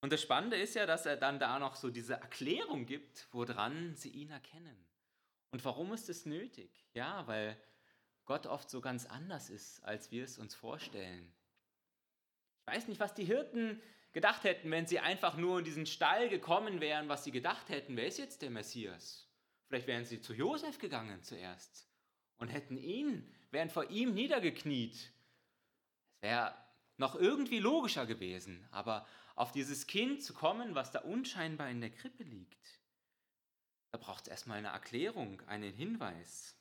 Und 0.00 0.12
das 0.12 0.22
Spannende 0.22 0.56
ist 0.56 0.74
ja, 0.74 0.86
dass 0.86 1.06
er 1.06 1.16
dann 1.16 1.40
da 1.40 1.58
noch 1.58 1.74
so 1.74 1.90
diese 1.90 2.14
Erklärung 2.14 2.86
gibt, 2.86 3.26
woran 3.32 3.96
sie 3.96 4.10
ihn 4.10 4.30
erkennen. 4.30 4.86
Und 5.50 5.64
warum 5.64 5.92
ist 5.92 6.08
es 6.08 6.24
nötig? 6.24 6.86
Ja, 6.92 7.26
weil 7.26 7.60
Gott 8.28 8.46
oft 8.46 8.68
so 8.68 8.82
ganz 8.82 9.06
anders 9.06 9.48
ist, 9.48 9.82
als 9.84 10.10
wir 10.10 10.22
es 10.22 10.36
uns 10.36 10.54
vorstellen. 10.54 11.32
Ich 12.66 12.74
weiß 12.74 12.88
nicht, 12.88 13.00
was 13.00 13.14
die 13.14 13.24
Hirten 13.24 13.80
gedacht 14.12 14.44
hätten, 14.44 14.70
wenn 14.70 14.86
sie 14.86 15.00
einfach 15.00 15.38
nur 15.38 15.60
in 15.60 15.64
diesen 15.64 15.86
Stall 15.86 16.28
gekommen 16.28 16.82
wären, 16.82 17.08
was 17.08 17.24
sie 17.24 17.30
gedacht 17.30 17.70
hätten, 17.70 17.96
wer 17.96 18.06
ist 18.06 18.18
jetzt 18.18 18.42
der 18.42 18.50
Messias? 18.50 19.26
Vielleicht 19.66 19.86
wären 19.86 20.04
sie 20.04 20.20
zu 20.20 20.34
Josef 20.34 20.78
gegangen 20.78 21.22
zuerst 21.22 21.88
und 22.36 22.48
hätten 22.48 22.76
ihn, 22.76 23.34
wären 23.50 23.70
vor 23.70 23.88
ihm 23.88 24.12
niedergekniet. 24.12 24.92
Es 24.92 26.20
wäre 26.20 26.54
noch 26.98 27.14
irgendwie 27.14 27.60
logischer 27.60 28.04
gewesen, 28.04 28.68
aber 28.70 29.06
auf 29.36 29.52
dieses 29.52 29.86
Kind 29.86 30.22
zu 30.22 30.34
kommen, 30.34 30.74
was 30.74 30.90
da 30.90 30.98
unscheinbar 30.98 31.70
in 31.70 31.80
der 31.80 31.90
Krippe 31.90 32.24
liegt, 32.24 32.78
da 33.90 33.96
braucht 33.96 34.24
es 34.24 34.28
erstmal 34.28 34.58
eine 34.58 34.68
Erklärung, 34.68 35.40
einen 35.46 35.72
Hinweis. 35.72 36.57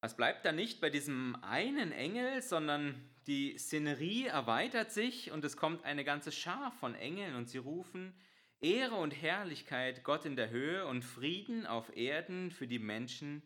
Es 0.00 0.14
bleibt 0.14 0.44
dann 0.44 0.54
nicht 0.54 0.80
bei 0.80 0.90
diesem 0.90 1.36
einen 1.42 1.90
Engel, 1.90 2.40
sondern 2.40 2.94
die 3.26 3.58
Szenerie 3.58 4.26
erweitert 4.26 4.92
sich 4.92 5.32
und 5.32 5.44
es 5.44 5.56
kommt 5.56 5.84
eine 5.84 6.04
ganze 6.04 6.30
Schar 6.30 6.70
von 6.72 6.94
Engeln 6.94 7.34
und 7.34 7.48
sie 7.48 7.58
rufen 7.58 8.14
Ehre 8.60 8.94
und 8.94 9.10
Herrlichkeit 9.10 10.04
Gott 10.04 10.24
in 10.24 10.36
der 10.36 10.50
Höhe 10.50 10.86
und 10.86 11.02
Frieden 11.04 11.66
auf 11.66 11.94
Erden 11.96 12.50
für 12.50 12.66
die 12.66 12.78
Menschen, 12.78 13.42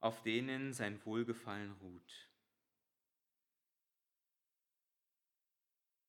auf 0.00 0.22
denen 0.22 0.72
sein 0.72 1.04
Wohlgefallen 1.04 1.72
ruht. 1.80 2.28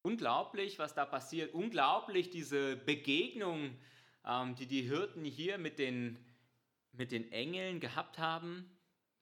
Unglaublich, 0.01 0.79
was 0.79 0.93
da 0.93 1.05
passiert. 1.05 1.53
Unglaublich 1.53 2.29
diese 2.29 2.77
Begegnung, 2.77 3.77
ähm, 4.25 4.55
die 4.55 4.65
die 4.65 4.83
Hirten 4.83 5.25
hier 5.25 5.57
mit 5.57 5.77
den, 5.77 6.17
mit 6.91 7.11
den 7.11 7.31
Engeln 7.31 7.79
gehabt 7.79 8.17
haben. 8.17 8.78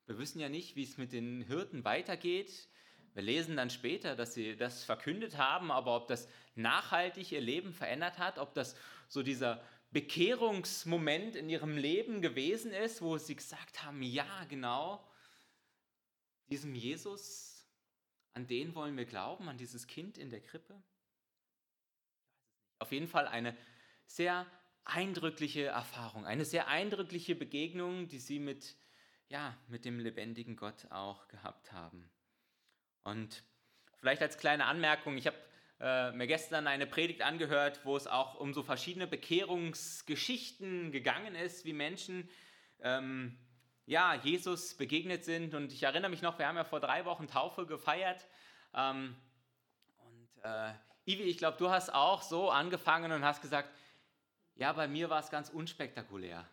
Wir 0.08 0.18
wissen 0.18 0.40
ja 0.40 0.48
nicht, 0.48 0.78
wie 0.78 0.84
es 0.84 0.98
mit 0.98 1.12
den 1.12 1.42
Hirten 1.42 1.84
weitergeht. 1.84 2.70
Wir 3.14 3.24
lesen 3.24 3.58
dann 3.58 3.70
später, 3.70 4.16
dass 4.16 4.34
sie 4.34 4.56
das 4.56 4.86
verkündet 4.86 5.38
haben, 5.38 5.70
aber 5.70 5.96
ob 5.98 6.08
das 6.08 6.30
nachhaltig 6.56 7.32
ihr 7.34 7.42
Leben 7.42 7.74
verändert 7.74 8.18
hat, 8.18 8.38
ob 8.38 8.54
das 8.54 8.76
so 9.10 9.22
dieser 9.22 9.62
Bekehrungsmoment 9.92 11.36
in 11.36 11.50
ihrem 11.50 11.78
Leben 11.78 12.22
gewesen 12.22 12.72
ist, 12.72 13.02
wo 13.02 13.18
sie 13.18 13.36
gesagt 13.36 13.84
haben, 13.84 14.02
ja, 14.02 14.46
genau, 14.46 15.06
diesem 16.50 16.74
Jesus, 16.74 17.68
an 18.34 18.48
den 18.48 18.76
wollen 18.76 18.96
wir 18.96 19.06
glauben, 19.06 19.50
an 19.50 19.58
dieses 19.58 19.88
Kind 19.88 20.18
in 20.18 20.30
der 20.30 20.42
Krippe. 20.42 20.82
Auf 22.80 22.94
jeden 22.94 23.08
Fall 23.08 23.28
eine 23.28 23.58
sehr 24.06 24.46
eindrückliche 24.86 25.66
Erfahrung, 25.66 26.26
eine 26.26 26.46
sehr 26.46 26.68
eindrückliche 26.70 27.36
Begegnung, 27.36 28.08
die 28.08 28.20
sie 28.20 28.40
mit 28.40 28.78
ja, 29.30 29.56
mit 29.68 29.86
dem 29.86 30.00
lebendigen 30.00 30.56
Gott 30.56 30.90
auch 30.90 31.28
gehabt 31.28 31.72
haben. 31.72 32.10
Und 33.04 33.44
vielleicht 33.96 34.22
als 34.22 34.38
kleine 34.38 34.66
Anmerkung, 34.66 35.18
ich 35.18 35.28
habe 35.28 35.38
äh, 35.80 36.12
mir 36.12 36.28
gestern 36.28 36.68
eine 36.68 36.88
Predigt 36.88 37.22
angehört, 37.22 37.82
wo 37.84 37.96
es 37.96 38.08
auch 38.08 38.36
um 38.36 38.54
so 38.54 38.64
verschiedene 38.64 39.08
Bekehrungsgeschichten 39.08 40.92
gegangen 40.92 41.36
ist, 41.36 41.66
wie 41.66 41.74
Menschen 41.74 42.30
ähm, 42.80 43.38
ja, 43.86 44.16
Jesus 44.16 44.76
begegnet 44.76 45.24
sind. 45.24 45.54
Und 45.54 45.72
ich 45.72 45.84
erinnere 45.84 46.10
mich 46.10 46.22
noch, 46.22 46.40
wir 46.40 46.48
haben 46.48 46.58
ja 46.58 46.64
vor 46.64 46.80
drei 46.80 47.06
Wochen 47.06 47.28
Taufe 47.28 47.66
gefeiert. 47.66 48.26
Ähm, 48.74 49.16
und 50.00 50.44
äh, 50.44 50.74
Ivi, 51.06 51.24
ich 51.24 51.38
glaube, 51.38 51.58
du 51.58 51.70
hast 51.70 51.94
auch 51.94 52.22
so 52.22 52.50
angefangen 52.50 53.12
und 53.12 53.24
hast 53.24 53.42
gesagt, 53.42 53.70
ja, 54.56 54.74
bei 54.74 54.88
mir 54.88 55.10
war 55.10 55.20
es 55.20 55.30
ganz 55.30 55.50
unspektakulär. 55.50 56.46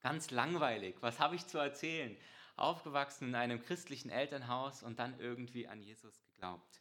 Ganz 0.00 0.30
langweilig. 0.30 0.96
Was 1.00 1.18
habe 1.18 1.34
ich 1.34 1.46
zu 1.46 1.58
erzählen? 1.58 2.16
Aufgewachsen 2.56 3.28
in 3.28 3.34
einem 3.34 3.62
christlichen 3.62 4.10
Elternhaus 4.10 4.82
und 4.82 4.98
dann 4.98 5.18
irgendwie 5.18 5.68
an 5.68 5.80
Jesus 5.80 6.22
geglaubt. 6.24 6.80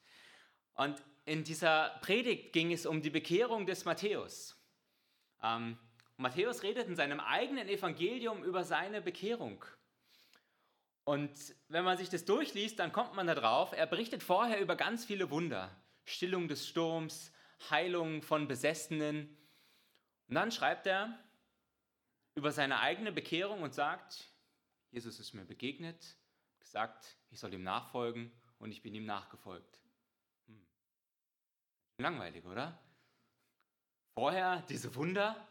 Und 0.74 1.02
in 1.26 1.44
dieser 1.44 2.00
Predigt 2.02 2.54
ging 2.54 2.72
es 2.72 2.86
um 2.86 3.02
die 3.02 3.10
Bekehrung 3.10 3.66
des 3.66 3.86
Matthäus. 3.86 4.56
Ähm, 5.44 5.78
Matthäus 6.18 6.64
redet 6.64 6.88
in 6.88 6.96
seinem 6.96 7.20
eigenen 7.20 7.68
Evangelium 7.68 8.44
über 8.44 8.64
seine 8.64 9.02
Bekehrung. 9.02 9.64
Und 11.04 11.32
wenn 11.70 11.86
man 11.86 11.98
sich 11.98 12.10
das 12.10 12.26
durchliest, 12.26 12.80
dann 12.80 12.92
kommt 12.92 13.14
man 13.16 13.28
da 13.28 13.36
drauf. 13.36 13.72
Er 13.72 13.88
berichtet 13.88 14.24
vorher 14.24 14.60
über 14.60 14.76
ganz 14.76 15.06
viele 15.06 15.30
Wunder. 15.30 15.76
Stillung 16.06 16.48
des 16.48 16.68
Sturms, 16.68 17.32
Heilung 17.70 18.22
von 18.22 18.48
Besessenen. 18.48 19.38
Und 20.28 20.36
dann 20.36 20.52
schreibt 20.52 20.88
er, 20.88 21.18
über 22.38 22.52
seine 22.52 22.80
eigene 22.82 23.12
Bekehrung 23.12 23.64
und 23.64 23.74
sagt, 23.74 24.32
Jesus 24.92 25.20
ist 25.20 25.34
mir 25.34 25.44
begegnet, 25.44 26.16
gesagt, 26.60 27.18
ich 27.32 27.40
soll 27.40 27.52
ihm 27.52 27.64
nachfolgen 27.64 28.32
und 28.60 28.72
ich 28.72 28.84
bin 28.84 28.94
ihm 28.94 29.08
nachgefolgt. 29.08 29.82
Hm. 30.46 30.64
Langweilig, 31.98 32.46
oder? 32.46 32.80
Vorher 34.14 34.62
diese 34.70 34.94
Wunder 34.94 35.48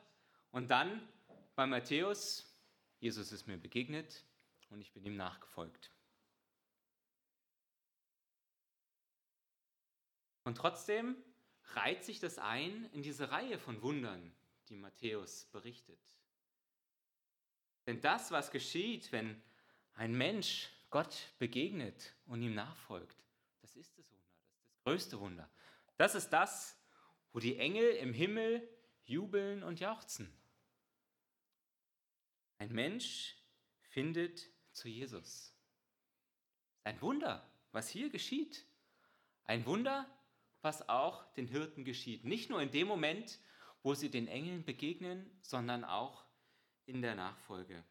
und 0.52 0.71
dann 0.71 1.09
bei 1.57 1.66
Matthäus, 1.66 2.57
Jesus 3.00 3.33
ist 3.33 3.49
mir 3.49 3.59
begegnet 3.59 4.25
und 4.71 4.81
ich 4.81 4.93
bin 4.93 5.05
ihm 5.05 5.16
nachgefolgt. 5.16 5.90
Und 10.45 10.57
trotzdem 10.57 11.16
reiht 11.75 12.05
sich 12.05 12.21
das 12.21 12.38
ein 12.38 12.85
in 12.93 13.02
diese 13.02 13.33
Reihe 13.33 13.59
von 13.59 13.83
Wundern, 13.83 14.33
die 14.69 14.76
Matthäus 14.76 15.47
berichtet. 15.47 16.15
Denn 17.87 18.00
das, 18.00 18.31
was 18.31 18.50
geschieht, 18.50 19.12
wenn 19.12 19.40
ein 19.95 20.12
Mensch 20.16 20.71
Gott 20.90 21.33
begegnet 21.38 22.14
und 22.26 22.43
ihm 22.43 22.55
nachfolgt, 22.55 23.16
das 23.62 23.76
ist 23.76 23.97
das 23.97 24.11
Wunder, 24.11 24.26
das 24.35 24.57
ist 24.57 24.66
das 24.66 24.83
größte 24.83 25.21
Wunder. 25.21 25.50
Das 25.97 26.14
ist 26.14 26.31
das, 26.31 26.76
wo 27.33 27.38
die 27.38 27.57
Engel 27.57 27.90
im 27.93 28.12
Himmel 28.12 28.69
jubeln 29.05 29.62
und 29.62 29.81
jauchzen. 29.81 30.33
Ein 32.59 32.73
Mensch 32.73 33.37
findet 33.81 34.49
zu 34.73 34.88
Jesus. 34.88 35.55
Ein 36.85 37.00
Wunder, 37.00 37.49
was 37.73 37.88
hier 37.88 38.11
geschieht. 38.11 38.66
Ein 39.45 39.64
Wunder, 39.66 40.07
was 40.62 40.88
auch 40.88 41.33
den 41.35 41.47
Hirten 41.47 41.85
geschieht. 41.85 42.25
Nicht 42.25 42.50
nur 42.50 42.61
in 42.61 42.71
dem 42.71 42.88
Moment, 42.88 43.38
wo 43.83 43.95
sie 43.95 44.11
den 44.11 44.28
Engeln 44.28 44.64
begegnen, 44.64 45.31
sondern 45.43 45.85
auch 45.85 46.25
in 46.87 47.02
der 47.02 47.14
Nachfolge. 47.14 47.85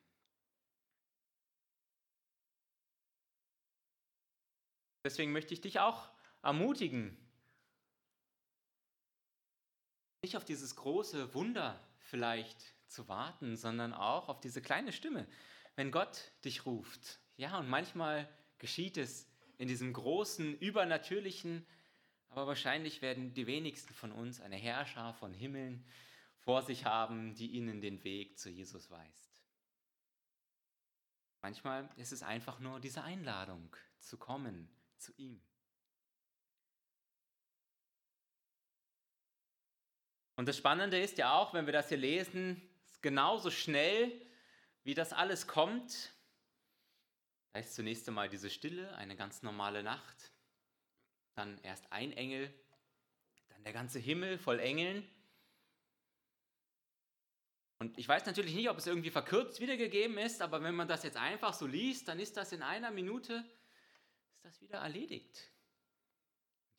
Deswegen 5.04 5.32
möchte 5.32 5.54
ich 5.54 5.62
dich 5.62 5.80
auch 5.80 6.10
ermutigen, 6.42 7.16
nicht 10.24 10.36
auf 10.36 10.46
dieses 10.46 10.75
große 10.75 11.36
Wunder 11.36 11.80
vielleicht 12.00 12.58
zu 12.88 13.08
warten, 13.08 13.56
sondern 13.56 13.94
auch 13.94 14.30
auf 14.30 14.40
diese 14.40 14.62
kleine 14.62 14.92
Stimme, 14.92 15.28
wenn 15.75 15.92
Gott 15.92 16.32
dich 16.44 16.66
ruft. 16.66 17.20
Ja, 17.38 17.60
und 17.60 17.70
manchmal 17.70 18.28
geschieht 18.58 18.98
es 18.98 19.30
in 19.60 19.68
diesem 19.68 19.94
großen, 19.94 20.58
übernatürlichen, 20.58 21.68
aber 22.30 22.48
wahrscheinlich 22.48 23.02
werden 23.04 23.34
die 23.34 23.46
wenigsten 23.46 23.94
von 23.94 24.12
uns 24.12 24.42
eine 24.42 24.56
Herrscher 24.56 25.14
von 25.14 25.34
Himmeln 25.34 25.86
vor 26.46 26.62
sich 26.62 26.86
haben, 26.86 27.34
die 27.34 27.48
ihnen 27.48 27.82
den 27.82 28.04
Weg 28.04 28.38
zu 28.38 28.50
Jesus 28.50 28.90
weist. 28.92 29.44
Manchmal 31.42 31.90
ist 31.98 32.12
es 32.12 32.24
einfach 32.24 32.60
nur 32.60 32.80
diese 32.80 33.04
Einladung 33.04 33.75
zu 34.00 34.18
kommen 34.18 34.70
zu 34.98 35.12
ihm. 35.18 35.42
Und 40.36 40.48
das 40.48 40.58
Spannende 40.58 41.00
ist 41.00 41.18
ja 41.18 41.34
auch, 41.34 41.54
wenn 41.54 41.66
wir 41.66 41.74
das 41.74 41.90
hier 41.90 41.98
lesen, 41.98 42.62
genauso 43.02 43.52
schnell, 43.52 44.12
wie 44.84 44.94
das 44.94 45.14
alles 45.14 45.48
kommt. 45.48 46.14
Da 47.54 47.60
ist 47.60 47.74
zunächst 47.74 48.08
einmal 48.08 48.30
diese 48.30 48.50
Stille, 48.50 48.96
eine 48.96 49.16
ganz 49.16 49.44
normale 49.44 49.82
Nacht. 49.82 50.34
Dann 51.34 51.58
erst 51.60 51.92
ein 51.92 52.12
Engel, 52.12 52.54
dann 53.50 53.64
der 53.64 53.74
ganze 53.74 54.00
Himmel 54.00 54.38
voll 54.38 54.60
Engeln. 54.60 55.08
Und 57.86 58.00
ich 58.00 58.08
weiß 58.08 58.25
natürlich 58.25 58.56
nicht, 58.56 58.68
ob 58.68 58.80
es 58.80 58.88
irgendwie 58.88 59.12
verkürzt 59.12 59.60
wiedergegeben 59.60 60.18
ist, 60.18 60.42
aber 60.42 60.63
wenn 60.63 60.74
man 60.74 60.88
das 60.88 61.04
jetzt 61.04 61.18
einfach 61.18 61.54
so 61.54 61.68
liest, 61.68 62.08
dann 62.08 62.20
ist 62.20 62.36
das 62.36 62.51
in 62.51 62.63
einer 62.63 62.89
Minute, 62.89 63.46
ist 64.34 64.44
das 64.44 64.60
wieder 64.60 64.80
erledigt. 64.80 65.51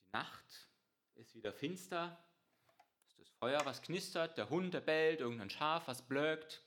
Die 0.04 0.10
Nacht 0.10 0.68
ist 1.14 1.32
wieder 1.36 1.52
finster, 1.52 2.20
das 3.18 3.30
Feuer, 3.38 3.64
was 3.64 3.82
knistert, 3.82 4.36
der 4.36 4.50
Hund, 4.50 4.74
der 4.74 4.80
bellt, 4.80 5.20
irgendein 5.20 5.48
Schaf, 5.48 5.86
was 5.86 6.02
blökt. 6.02 6.64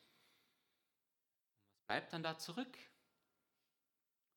Und 1.57 1.73
was 1.73 1.81
bleibt 1.87 2.13
dann 2.13 2.23
da 2.23 2.37
zurück? 2.37 2.77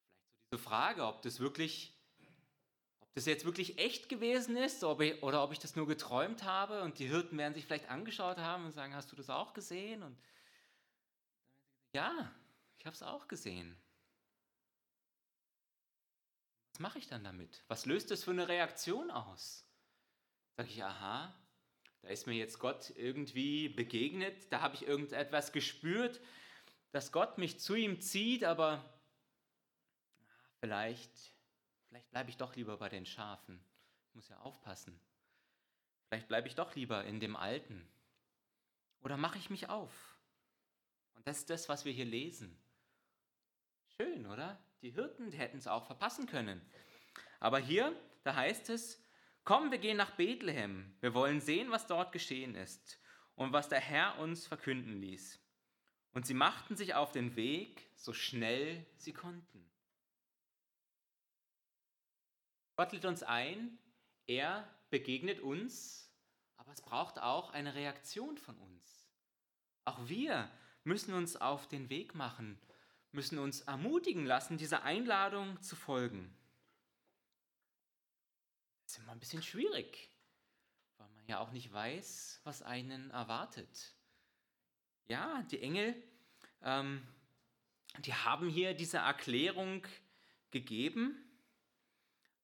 Vielleicht 0.01 0.27
so 0.27 0.35
diese 0.51 0.59
Frage, 0.59 1.07
ob 1.07 1.23
das 1.23 1.39
wirklich, 1.39 1.97
das 3.15 3.27
jetzt 3.27 3.45
wirklich 3.45 3.79
echt 3.79 4.09
gewesen 4.09 4.57
ist 4.57 4.85
ob 4.85 5.01
ich, 5.01 5.23
oder 5.23 5.43
ob 5.45 5.53
ich 5.53 5.59
das 5.59 5.77
nur 5.77 5.87
geträumt 5.87 6.45
habe 6.45 6.83
und 6.83 6.99
die 6.99 7.09
Hirten 7.09 7.37
werden 7.39 7.55
sich 7.55 7.67
vielleicht 7.67 7.91
angeschaut 7.91 8.39
haben 8.39 8.65
und 8.65 8.73
sagen, 8.73 8.95
hast 8.95 9.13
du 9.13 9.17
das 9.17 9.29
auch 9.29 9.53
gesehen? 9.53 10.03
Und 10.03 10.19
ja, 11.93 12.35
ich 12.79 12.87
habe 12.87 12.95
es 12.95 13.03
auch 13.03 13.29
gesehen. 13.29 13.77
Was 16.73 16.81
mache 16.81 16.99
ich 16.99 17.07
dann 17.07 17.23
damit? 17.23 17.63
Was 17.69 17.85
löst 17.85 18.11
das 18.11 18.25
für 18.25 18.31
eine 18.31 18.49
Reaktion 18.49 19.11
aus? 19.11 19.67
Sage 20.57 20.71
ich, 20.71 20.83
aha, 20.83 21.35
da 22.01 22.09
ist 22.09 22.27
mir 22.27 22.35
jetzt 22.35 22.59
Gott 22.59 22.91
irgendwie 22.97 23.69
begegnet, 23.69 24.51
da 24.51 24.63
habe 24.63 24.75
ich 24.75 24.87
irgendetwas 24.87 25.53
gespürt, 25.53 26.21
dass 26.91 27.13
Gott 27.13 27.39
mich 27.39 27.61
zu 27.61 27.75
ihm 27.75 28.01
zieht, 28.01 28.45
aber 28.45 28.83
vielleicht, 30.61 31.32
vielleicht 31.93 32.11
bleibe 32.11 32.31
ich 32.31 32.39
doch 32.39 32.57
lieber 32.57 32.79
bei 32.79 32.89
den 32.89 33.05
Schafen. 33.05 33.63
Ich 34.09 34.15
muss 34.15 34.27
ja 34.31 34.39
aufpassen. 34.39 34.99
Vielleicht 36.09 36.27
bleibe 36.27 36.49
ich 36.49 36.55
doch 36.55 36.75
lieber 36.75 37.05
in 37.05 37.21
dem 37.21 37.37
Alten. 37.37 37.87
Oder 39.03 39.19
mache 39.19 39.37
ich 39.37 39.51
mich 39.51 39.69
auf? 39.69 40.17
Und 41.13 41.27
das 41.27 41.41
ist 41.41 41.51
das, 41.51 41.69
was 41.69 41.85
wir 41.85 41.93
hier 41.93 42.07
lesen. 42.07 42.59
Schön, 43.99 44.25
oder? 44.25 44.59
Die 44.81 44.93
Hirten 44.93 45.31
die 45.31 45.37
hätten 45.37 45.59
es 45.59 45.67
auch 45.67 45.85
verpassen 45.85 46.27
können. 46.27 46.63
Aber 47.41 47.59
hier, 47.59 47.95
da 48.25 48.37
heißt 48.37 48.71
es, 48.71 48.99
Komm, 49.45 49.71
wir 49.71 49.79
gehen 49.79 49.99
nach 49.99 50.13
Bethlehem. 50.13 50.95
Wir 51.01 51.13
wollen 51.13 51.43
sehen, 51.43 51.71
was 51.73 51.87
dort 51.87 52.13
geschehen 52.13 52.55
ist 52.55 52.99
und 53.35 53.53
was 53.53 53.69
der 53.69 53.81
Herr 53.81 54.19
uns 54.19 54.47
verkünden 54.47 54.99
ließ. 54.99 55.39
Und 56.13 56.27
sie 56.27 56.35
machten 56.35 56.75
sich 56.75 56.95
auf 56.95 57.13
den 57.13 57.37
Weg, 57.37 57.91
so 57.97 58.15
schnell 58.15 58.87
sie 58.97 59.13
konnten. 59.13 59.72
Gott 62.77 62.93
lädt 62.93 63.05
uns 63.05 63.23
ein, 63.23 63.79
er 64.27 64.69
begegnet 64.91 65.41
uns, 65.41 66.11
aber 66.57 66.73
es 66.73 66.81
braucht 66.81 67.19
auch 67.19 67.51
eine 67.51 67.75
Reaktion 67.75 68.39
von 68.39 68.57
uns. 68.59 69.11
Auch 69.85 70.09
wir 70.09 70.51
müssen 70.85 71.15
uns 71.15 71.37
auf 71.37 71.69
den 71.69 71.91
Weg 71.91 72.15
machen, 72.15 72.59
müssen 73.11 73.39
uns 73.39 73.63
ermutigen 73.63 74.25
lassen, 74.25 74.59
dieser 74.59 74.85
Einladung 74.85 75.61
zu 75.63 75.77
folgen 75.77 76.35
ist 78.93 78.99
immer 78.99 79.13
ein 79.13 79.21
bisschen 79.21 79.43
schwierig, 79.43 80.11
weil 80.99 81.09
man 81.11 81.27
ja 81.27 81.39
auch 81.39 81.51
nicht 81.51 81.73
weiß, 81.73 82.43
was 82.45 82.61
einen 82.61 83.11
erwartet. 83.11 83.95
Ja, 85.07 85.43
die 85.51 85.63
Engel, 85.63 85.95
ähm, 86.63 87.07
die 88.01 88.13
haben 88.13 88.51
hier 88.51 88.75
diese 88.75 88.99
Erklärung 88.99 89.87
gegeben, 90.51 91.22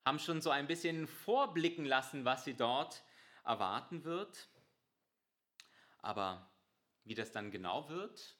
haben 0.08 0.18
schon 0.18 0.40
so 0.40 0.48
ein 0.48 0.66
bisschen 0.66 1.06
vorblicken 1.06 1.84
lassen, 1.84 2.24
was 2.24 2.44
sie 2.44 2.54
dort 2.54 3.04
erwarten 3.44 4.04
wird. 4.04 4.48
Aber 5.98 6.50
wie 7.04 7.14
das 7.14 7.30
dann 7.30 7.50
genau 7.50 7.88
wird, 7.90 8.34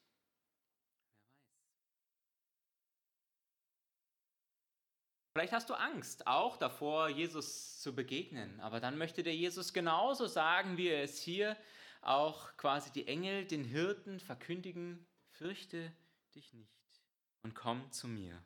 Vielleicht 5.35 5.52
hast 5.52 5.70
du 5.70 5.74
Angst 5.74 6.26
auch 6.26 6.57
davor, 6.57 7.11
Jesus 7.11 7.81
zu 7.81 7.94
begegnen, 7.94 8.59
aber 8.59 8.81
dann 8.81 8.98
möchte 8.98 9.22
der 9.22 9.37
Jesus 9.37 9.72
genauso 9.72 10.26
sagen, 10.26 10.76
wie 10.76 10.88
er 10.88 11.04
es 11.04 11.20
hier 11.20 11.57
auch 12.00 12.57
quasi 12.57 12.90
die 12.90 13.07
Engel 13.07 13.44
den 13.44 13.62
Hirten 13.62 14.18
verkündigen, 14.18 15.07
fürchte 15.31 15.92
dich 16.35 16.52
nicht 16.54 17.02
und 17.42 17.54
komm 17.54 17.88
zu 17.92 18.09
mir. 18.09 18.42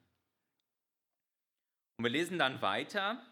Und 2.02 2.06
wir 2.06 2.18
lesen 2.18 2.36
dann 2.36 2.60
weiter, 2.62 3.24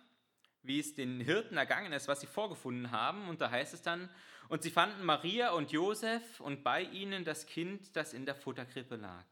wie 0.63 0.79
es 0.79 0.95
den 0.95 1.21
Hirten 1.21 1.57
ergangen 1.57 1.93
ist, 1.93 2.07
was 2.07 2.21
sie 2.21 2.29
vorgefunden 2.29 2.93
haben. 2.93 3.29
Und 3.29 3.41
da 3.41 3.51
heißt 3.51 3.75
es 3.75 3.83
dann, 3.83 4.09
und 4.49 4.63
sie 4.63 4.71
fanden 4.71 5.05
Maria 5.05 5.51
und 5.51 5.73
Josef 5.73 6.39
und 6.39 6.63
bei 6.63 6.83
ihnen 6.83 7.25
das 7.25 7.47
Kind, 7.47 7.97
das 7.97 8.13
in 8.13 8.27
der 8.27 8.37
Futterkrippe 8.37 8.95
lag. 8.95 9.25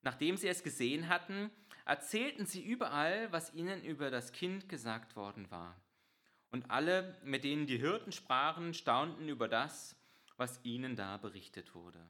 Nachdem 0.00 0.38
sie 0.38 0.48
es 0.48 0.62
gesehen 0.62 1.10
hatten, 1.10 1.50
erzählten 1.84 2.46
sie 2.46 2.64
überall, 2.64 3.30
was 3.30 3.52
ihnen 3.52 3.84
über 3.84 4.10
das 4.10 4.32
Kind 4.32 4.70
gesagt 4.70 5.16
worden 5.16 5.50
war. 5.50 5.78
Und 6.50 6.70
alle, 6.70 7.14
mit 7.24 7.44
denen 7.44 7.66
die 7.66 7.76
Hirten 7.76 8.10
sprachen, 8.10 8.72
staunten 8.72 9.28
über 9.28 9.48
das, 9.48 9.96
was 10.38 10.64
ihnen 10.64 10.96
da 10.96 11.18
berichtet 11.18 11.74
wurde. 11.74 12.00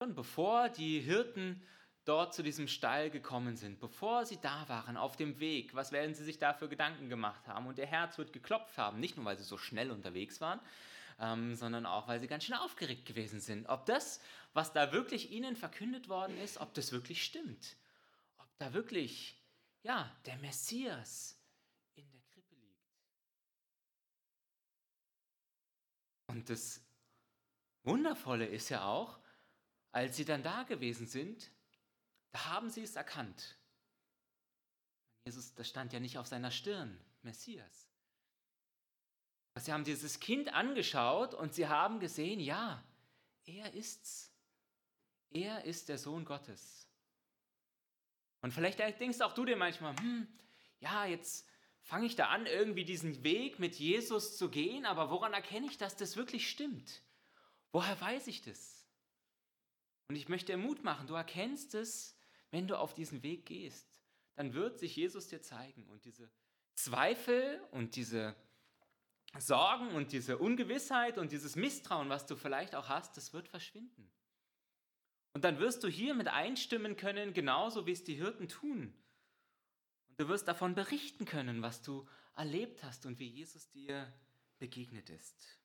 Schon 0.00 0.14
bevor 0.14 0.68
die 0.68 1.00
Hirten 1.00 1.60
dort 2.04 2.32
zu 2.32 2.44
diesem 2.44 2.68
Stall 2.68 3.10
gekommen 3.10 3.56
sind, 3.56 3.80
bevor 3.80 4.24
sie 4.24 4.40
da 4.40 4.68
waren, 4.68 4.96
auf 4.96 5.16
dem 5.16 5.40
Weg, 5.40 5.74
was 5.74 5.90
werden 5.90 6.14
sie 6.14 6.22
sich 6.22 6.38
da 6.38 6.54
für 6.54 6.68
Gedanken 6.68 7.08
gemacht 7.08 7.48
haben? 7.48 7.66
Und 7.66 7.78
ihr 7.78 7.86
Herz 7.86 8.16
wird 8.16 8.32
geklopft 8.32 8.78
haben, 8.78 9.00
nicht 9.00 9.16
nur 9.16 9.26
weil 9.26 9.36
sie 9.36 9.42
so 9.42 9.58
schnell 9.58 9.90
unterwegs 9.90 10.40
waren, 10.40 10.60
ähm, 11.18 11.56
sondern 11.56 11.84
auch, 11.84 12.06
weil 12.06 12.20
sie 12.20 12.28
ganz 12.28 12.44
schön 12.44 12.54
aufgeregt 12.54 13.06
gewesen 13.06 13.40
sind. 13.40 13.68
Ob 13.68 13.86
das, 13.86 14.20
was 14.54 14.72
da 14.72 14.92
wirklich 14.92 15.32
ihnen 15.32 15.56
verkündet 15.56 16.08
worden 16.08 16.38
ist, 16.38 16.58
ob 16.58 16.72
das 16.74 16.92
wirklich 16.92 17.24
stimmt. 17.24 17.76
Ob 18.38 18.48
da 18.58 18.72
wirklich, 18.72 19.36
ja, 19.82 20.16
der 20.26 20.36
Messias 20.36 21.36
in 21.96 22.08
der 22.12 22.20
Krippe 22.32 22.54
liegt. 22.54 22.86
Und 26.28 26.48
das 26.48 26.80
Wundervolle 27.82 28.46
ist 28.46 28.68
ja 28.68 28.84
auch, 28.84 29.18
als 29.92 30.16
sie 30.16 30.24
dann 30.24 30.42
da 30.42 30.64
gewesen 30.64 31.06
sind, 31.06 31.50
da 32.32 32.46
haben 32.46 32.70
sie 32.70 32.82
es 32.82 32.96
erkannt. 32.96 33.56
Jesus, 35.24 35.54
das 35.54 35.68
stand 35.68 35.92
ja 35.92 36.00
nicht 36.00 36.18
auf 36.18 36.26
seiner 36.26 36.50
Stirn, 36.50 36.98
Messias. 37.22 37.88
Sie 39.56 39.72
haben 39.72 39.84
dieses 39.84 40.20
Kind 40.20 40.52
angeschaut 40.54 41.34
und 41.34 41.52
sie 41.52 41.66
haben 41.66 42.00
gesehen, 42.00 42.38
ja, 42.38 42.82
er 43.44 43.74
ist's. 43.74 44.32
Er 45.30 45.64
ist 45.64 45.88
der 45.88 45.98
Sohn 45.98 46.24
Gottes. 46.24 46.88
Und 48.40 48.52
vielleicht 48.52 48.78
denkst 48.78 49.20
auch 49.20 49.34
du 49.34 49.44
dir 49.44 49.56
manchmal, 49.56 49.96
hm, 49.96 50.28
ja, 50.80 51.04
jetzt 51.06 51.46
fange 51.82 52.06
ich 52.06 52.16
da 52.16 52.28
an, 52.28 52.46
irgendwie 52.46 52.84
diesen 52.84 53.24
Weg 53.24 53.58
mit 53.58 53.74
Jesus 53.76 54.36
zu 54.36 54.48
gehen, 54.48 54.86
aber 54.86 55.10
woran 55.10 55.32
erkenne 55.32 55.66
ich, 55.66 55.76
dass 55.76 55.96
das 55.96 56.16
wirklich 56.16 56.48
stimmt? 56.48 57.02
Woher 57.72 58.00
weiß 58.00 58.28
ich 58.28 58.42
das? 58.42 58.77
Und 60.08 60.16
ich 60.16 60.28
möchte 60.28 60.52
dir 60.52 60.58
Mut 60.58 60.82
machen, 60.84 61.06
du 61.06 61.14
erkennst 61.14 61.74
es, 61.74 62.16
wenn 62.50 62.66
du 62.66 62.78
auf 62.78 62.94
diesen 62.94 63.22
Weg 63.22 63.46
gehst. 63.46 63.86
Dann 64.36 64.54
wird 64.54 64.78
sich 64.78 64.96
Jesus 64.96 65.28
dir 65.28 65.42
zeigen 65.42 65.86
und 65.88 66.04
diese 66.04 66.30
Zweifel 66.74 67.60
und 67.72 67.96
diese 67.96 68.34
Sorgen 69.38 69.90
und 69.90 70.12
diese 70.12 70.38
Ungewissheit 70.38 71.18
und 71.18 71.32
dieses 71.32 71.56
Misstrauen, 71.56 72.08
was 72.08 72.26
du 72.26 72.36
vielleicht 72.36 72.74
auch 72.74 72.88
hast, 72.88 73.16
das 73.16 73.32
wird 73.32 73.48
verschwinden. 73.48 74.10
Und 75.34 75.44
dann 75.44 75.58
wirst 75.58 75.84
du 75.84 75.88
hier 75.88 76.14
mit 76.14 76.28
einstimmen 76.28 76.96
können, 76.96 77.34
genauso 77.34 77.86
wie 77.86 77.92
es 77.92 78.04
die 78.04 78.14
Hirten 78.14 78.48
tun. 78.48 78.94
Und 80.08 80.20
du 80.20 80.28
wirst 80.28 80.48
davon 80.48 80.74
berichten 80.74 81.26
können, 81.26 81.60
was 81.60 81.82
du 81.82 82.08
erlebt 82.34 82.82
hast 82.82 83.04
und 83.04 83.18
wie 83.18 83.28
Jesus 83.28 83.68
dir 83.70 84.10
begegnet 84.58 85.10
ist. 85.10 85.58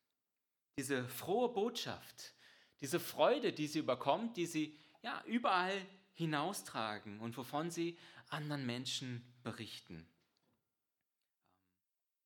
Diese 0.77 1.07
frohe 1.07 1.49
Botschaft, 1.49 2.33
diese 2.83 2.99
Freude, 2.99 3.53
die 3.53 3.67
sie 3.67 3.79
überkommt, 3.79 4.35
die 4.35 4.45
sie 4.45 4.77
ja 5.03 5.23
überall 5.25 5.73
hinaustragen 6.15 7.21
und 7.21 7.37
wovon 7.37 7.71
sie 7.71 7.97
anderen 8.27 8.65
Menschen 8.65 9.23
berichten. 9.41 10.05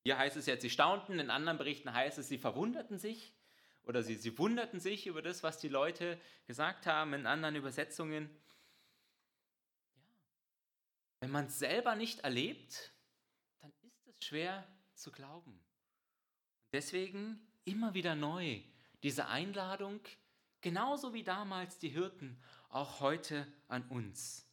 Hier 0.04 0.18
heißt 0.18 0.36
es 0.36 0.48
jetzt, 0.48 0.64
sie 0.64 0.72
staunten, 0.72 1.20
in 1.20 1.30
anderen 1.30 1.60
Berichten 1.60 1.94
heißt 1.94 2.18
es, 2.18 2.28
sie 2.28 2.40
verwunderten 2.40 2.98
sich 2.98 3.36
oder 3.84 4.02
sie, 4.02 4.16
sie 4.16 4.36
wunderten 4.40 4.80
sich 4.80 5.06
über 5.06 5.22
das, 5.22 5.44
was 5.44 5.60
die 5.60 5.68
Leute 5.68 6.20
gesagt 6.48 6.88
haben, 6.88 7.14
in 7.14 7.28
anderen 7.28 7.56
Übersetzungen. 7.56 8.28
Ja. 9.96 10.06
Wenn 11.20 11.32
man 11.32 11.46
es 11.46 11.60
selber 11.60 11.94
nicht 11.94 12.22
erlebt, 12.22 12.94
dann 13.60 13.72
ist 13.84 14.08
es 14.08 14.26
schwer 14.26 14.68
zu 14.96 15.12
glauben. 15.12 15.64
Deswegen 16.72 17.48
immer 17.64 17.94
wieder 17.94 18.16
neu 18.16 18.64
diese 19.04 19.28
Einladung, 19.28 20.02
genauso 20.62 21.14
wie 21.14 21.24
damals 21.24 21.80
die 21.80 21.90
Hirten, 21.90 22.42
auch 22.70 23.00
heute 23.00 23.48
an 23.68 23.88
uns, 23.90 24.46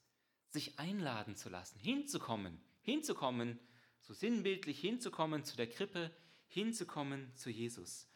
sich 0.51 0.79
einladen 0.79 1.37
zu 1.37 1.49
lassen, 1.49 1.79
hinzukommen, 1.79 2.61
hinzukommen 2.83 3.59
so 4.05 4.13
sinnbildlich 4.13 4.79
hinzukommen 4.81 5.45
zu 5.45 5.57
der 5.57 5.69
Krippe, 5.69 6.11
hinzukommen 6.47 7.35
zu 7.35 7.51
Jesus. 7.51 8.07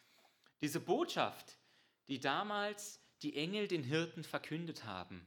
Diese 0.61 0.79
Botschaft, 0.79 1.57
die 2.07 2.19
damals 2.19 3.01
die 3.23 3.35
Engel 3.35 3.67
den 3.67 3.83
Hirten 3.83 4.23
verkündet 4.23 4.85
haben, 4.85 5.25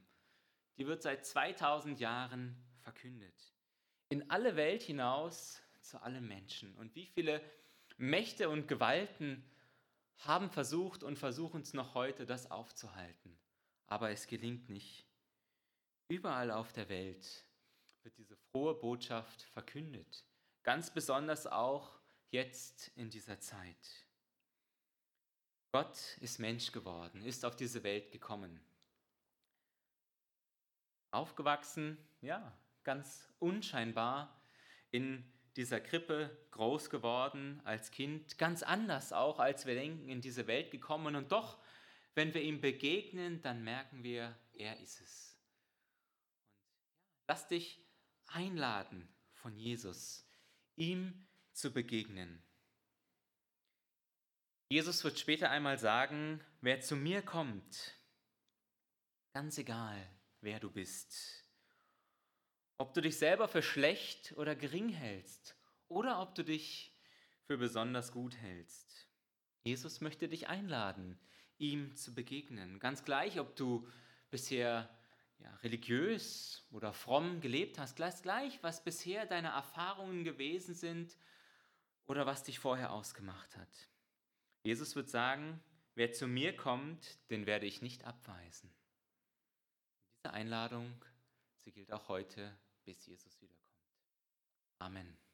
die 0.77 0.87
wird 0.87 1.03
seit 1.03 1.25
2000 1.25 1.99
Jahren 1.99 2.55
verkündet. 2.79 3.53
In 4.09 4.29
alle 4.31 4.55
Welt 4.55 4.83
hinaus 4.83 5.61
zu 5.81 6.01
allen 6.01 6.27
Menschen. 6.27 6.73
Und 6.75 6.95
wie 6.95 7.05
viele 7.05 7.41
Mächte 7.97 8.49
und 8.49 8.67
Gewalten 8.67 9.43
haben 10.19 10.49
versucht 10.49 11.03
und 11.03 11.17
versuchen 11.17 11.61
es 11.61 11.73
noch 11.73 11.93
heute, 11.93 12.25
das 12.25 12.49
aufzuhalten. 12.51 13.37
Aber 13.87 14.11
es 14.11 14.27
gelingt 14.27 14.69
nicht. 14.69 15.05
Überall 16.07 16.51
auf 16.51 16.71
der 16.73 16.89
Welt 16.89 17.45
wird 18.03 18.17
diese 18.17 18.37
frohe 18.51 18.75
Botschaft 18.75 19.41
verkündet. 19.41 20.25
Ganz 20.63 20.93
besonders 20.93 21.47
auch 21.47 21.99
jetzt 22.29 22.89
in 22.95 23.09
dieser 23.09 23.39
Zeit. 23.39 24.05
Gott 25.71 26.17
ist 26.19 26.39
Mensch 26.39 26.71
geworden, 26.71 27.23
ist 27.23 27.45
auf 27.45 27.55
diese 27.55 27.83
Welt 27.83 28.11
gekommen. 28.11 28.59
Aufgewachsen, 31.11 31.97
ja, 32.21 32.55
ganz 32.83 33.27
unscheinbar 33.39 34.39
in 34.91 35.32
dieser 35.55 35.79
Krippe 35.79 36.35
groß 36.51 36.89
geworden 36.89 37.61
als 37.63 37.91
Kind, 37.91 38.37
ganz 38.37 38.63
anders 38.63 39.13
auch, 39.13 39.39
als 39.39 39.65
wir 39.65 39.75
denken, 39.75 40.09
in 40.09 40.21
diese 40.21 40.47
Welt 40.47 40.71
gekommen. 40.71 41.15
Und 41.15 41.31
doch, 41.31 41.59
wenn 42.15 42.33
wir 42.33 42.41
ihm 42.41 42.61
begegnen, 42.61 43.41
dann 43.41 43.63
merken 43.63 44.03
wir, 44.03 44.37
er 44.53 44.79
ist 44.79 45.01
es. 45.01 45.37
Und 47.19 47.27
lass 47.27 47.47
dich 47.47 47.79
einladen 48.27 49.07
von 49.33 49.55
Jesus 49.55 50.27
ihm 50.75 51.27
zu 51.51 51.71
begegnen. 51.71 52.41
Jesus 54.69 55.03
wird 55.03 55.19
später 55.19 55.51
einmal 55.51 55.77
sagen, 55.77 56.43
wer 56.61 56.81
zu 56.81 56.95
mir 56.95 57.21
kommt, 57.21 57.93
ganz 59.33 59.57
egal, 59.59 60.09
wer 60.41 60.59
du 60.59 60.71
bist, 60.71 61.42
ob 62.77 62.93
du 62.93 63.01
dich 63.01 63.17
selber 63.17 63.47
für 63.47 63.61
schlecht 63.61 64.33
oder 64.37 64.55
gering 64.55 64.89
hältst 64.89 65.55
oder 65.87 66.21
ob 66.21 66.35
du 66.35 66.43
dich 66.43 66.93
für 67.45 67.57
besonders 67.57 68.11
gut 68.11 68.35
hältst. 68.35 69.07
Jesus 69.63 70.01
möchte 70.01 70.27
dich 70.27 70.47
einladen, 70.47 71.17
ihm 71.57 71.95
zu 71.95 72.13
begegnen. 72.13 72.79
Ganz 72.79 73.05
gleich, 73.05 73.39
ob 73.39 73.55
du 73.55 73.87
bisher 74.31 74.89
ja, 75.39 75.53
religiös 75.57 76.65
oder 76.71 76.93
fromm 76.93 77.41
gelebt 77.41 77.77
hast, 77.77 77.95
gleich, 77.95 78.21
gleich, 78.21 78.61
was 78.63 78.83
bisher 78.83 79.25
deine 79.25 79.49
Erfahrungen 79.49 80.23
gewesen 80.23 80.73
sind 80.73 81.17
oder 82.05 82.25
was 82.25 82.43
dich 82.43 82.59
vorher 82.59 82.91
ausgemacht 82.91 83.55
hat. 83.55 83.89
Jesus 84.63 84.95
wird 84.95 85.09
sagen, 85.09 85.61
wer 85.95 86.11
zu 86.11 86.27
mir 86.27 86.55
kommt, 86.55 87.29
den 87.29 87.45
werde 87.45 87.65
ich 87.65 87.81
nicht 87.81 88.05
abweisen. 88.05 88.73
Diese 90.23 90.33
Einladung, 90.33 90.93
sie 91.63 91.71
gilt 91.71 91.91
auch 91.91 92.07
heute, 92.09 92.57
bis 92.83 93.05
Jesus 93.05 93.41
wiederkommt. 93.41 93.63
Amen. 94.79 95.17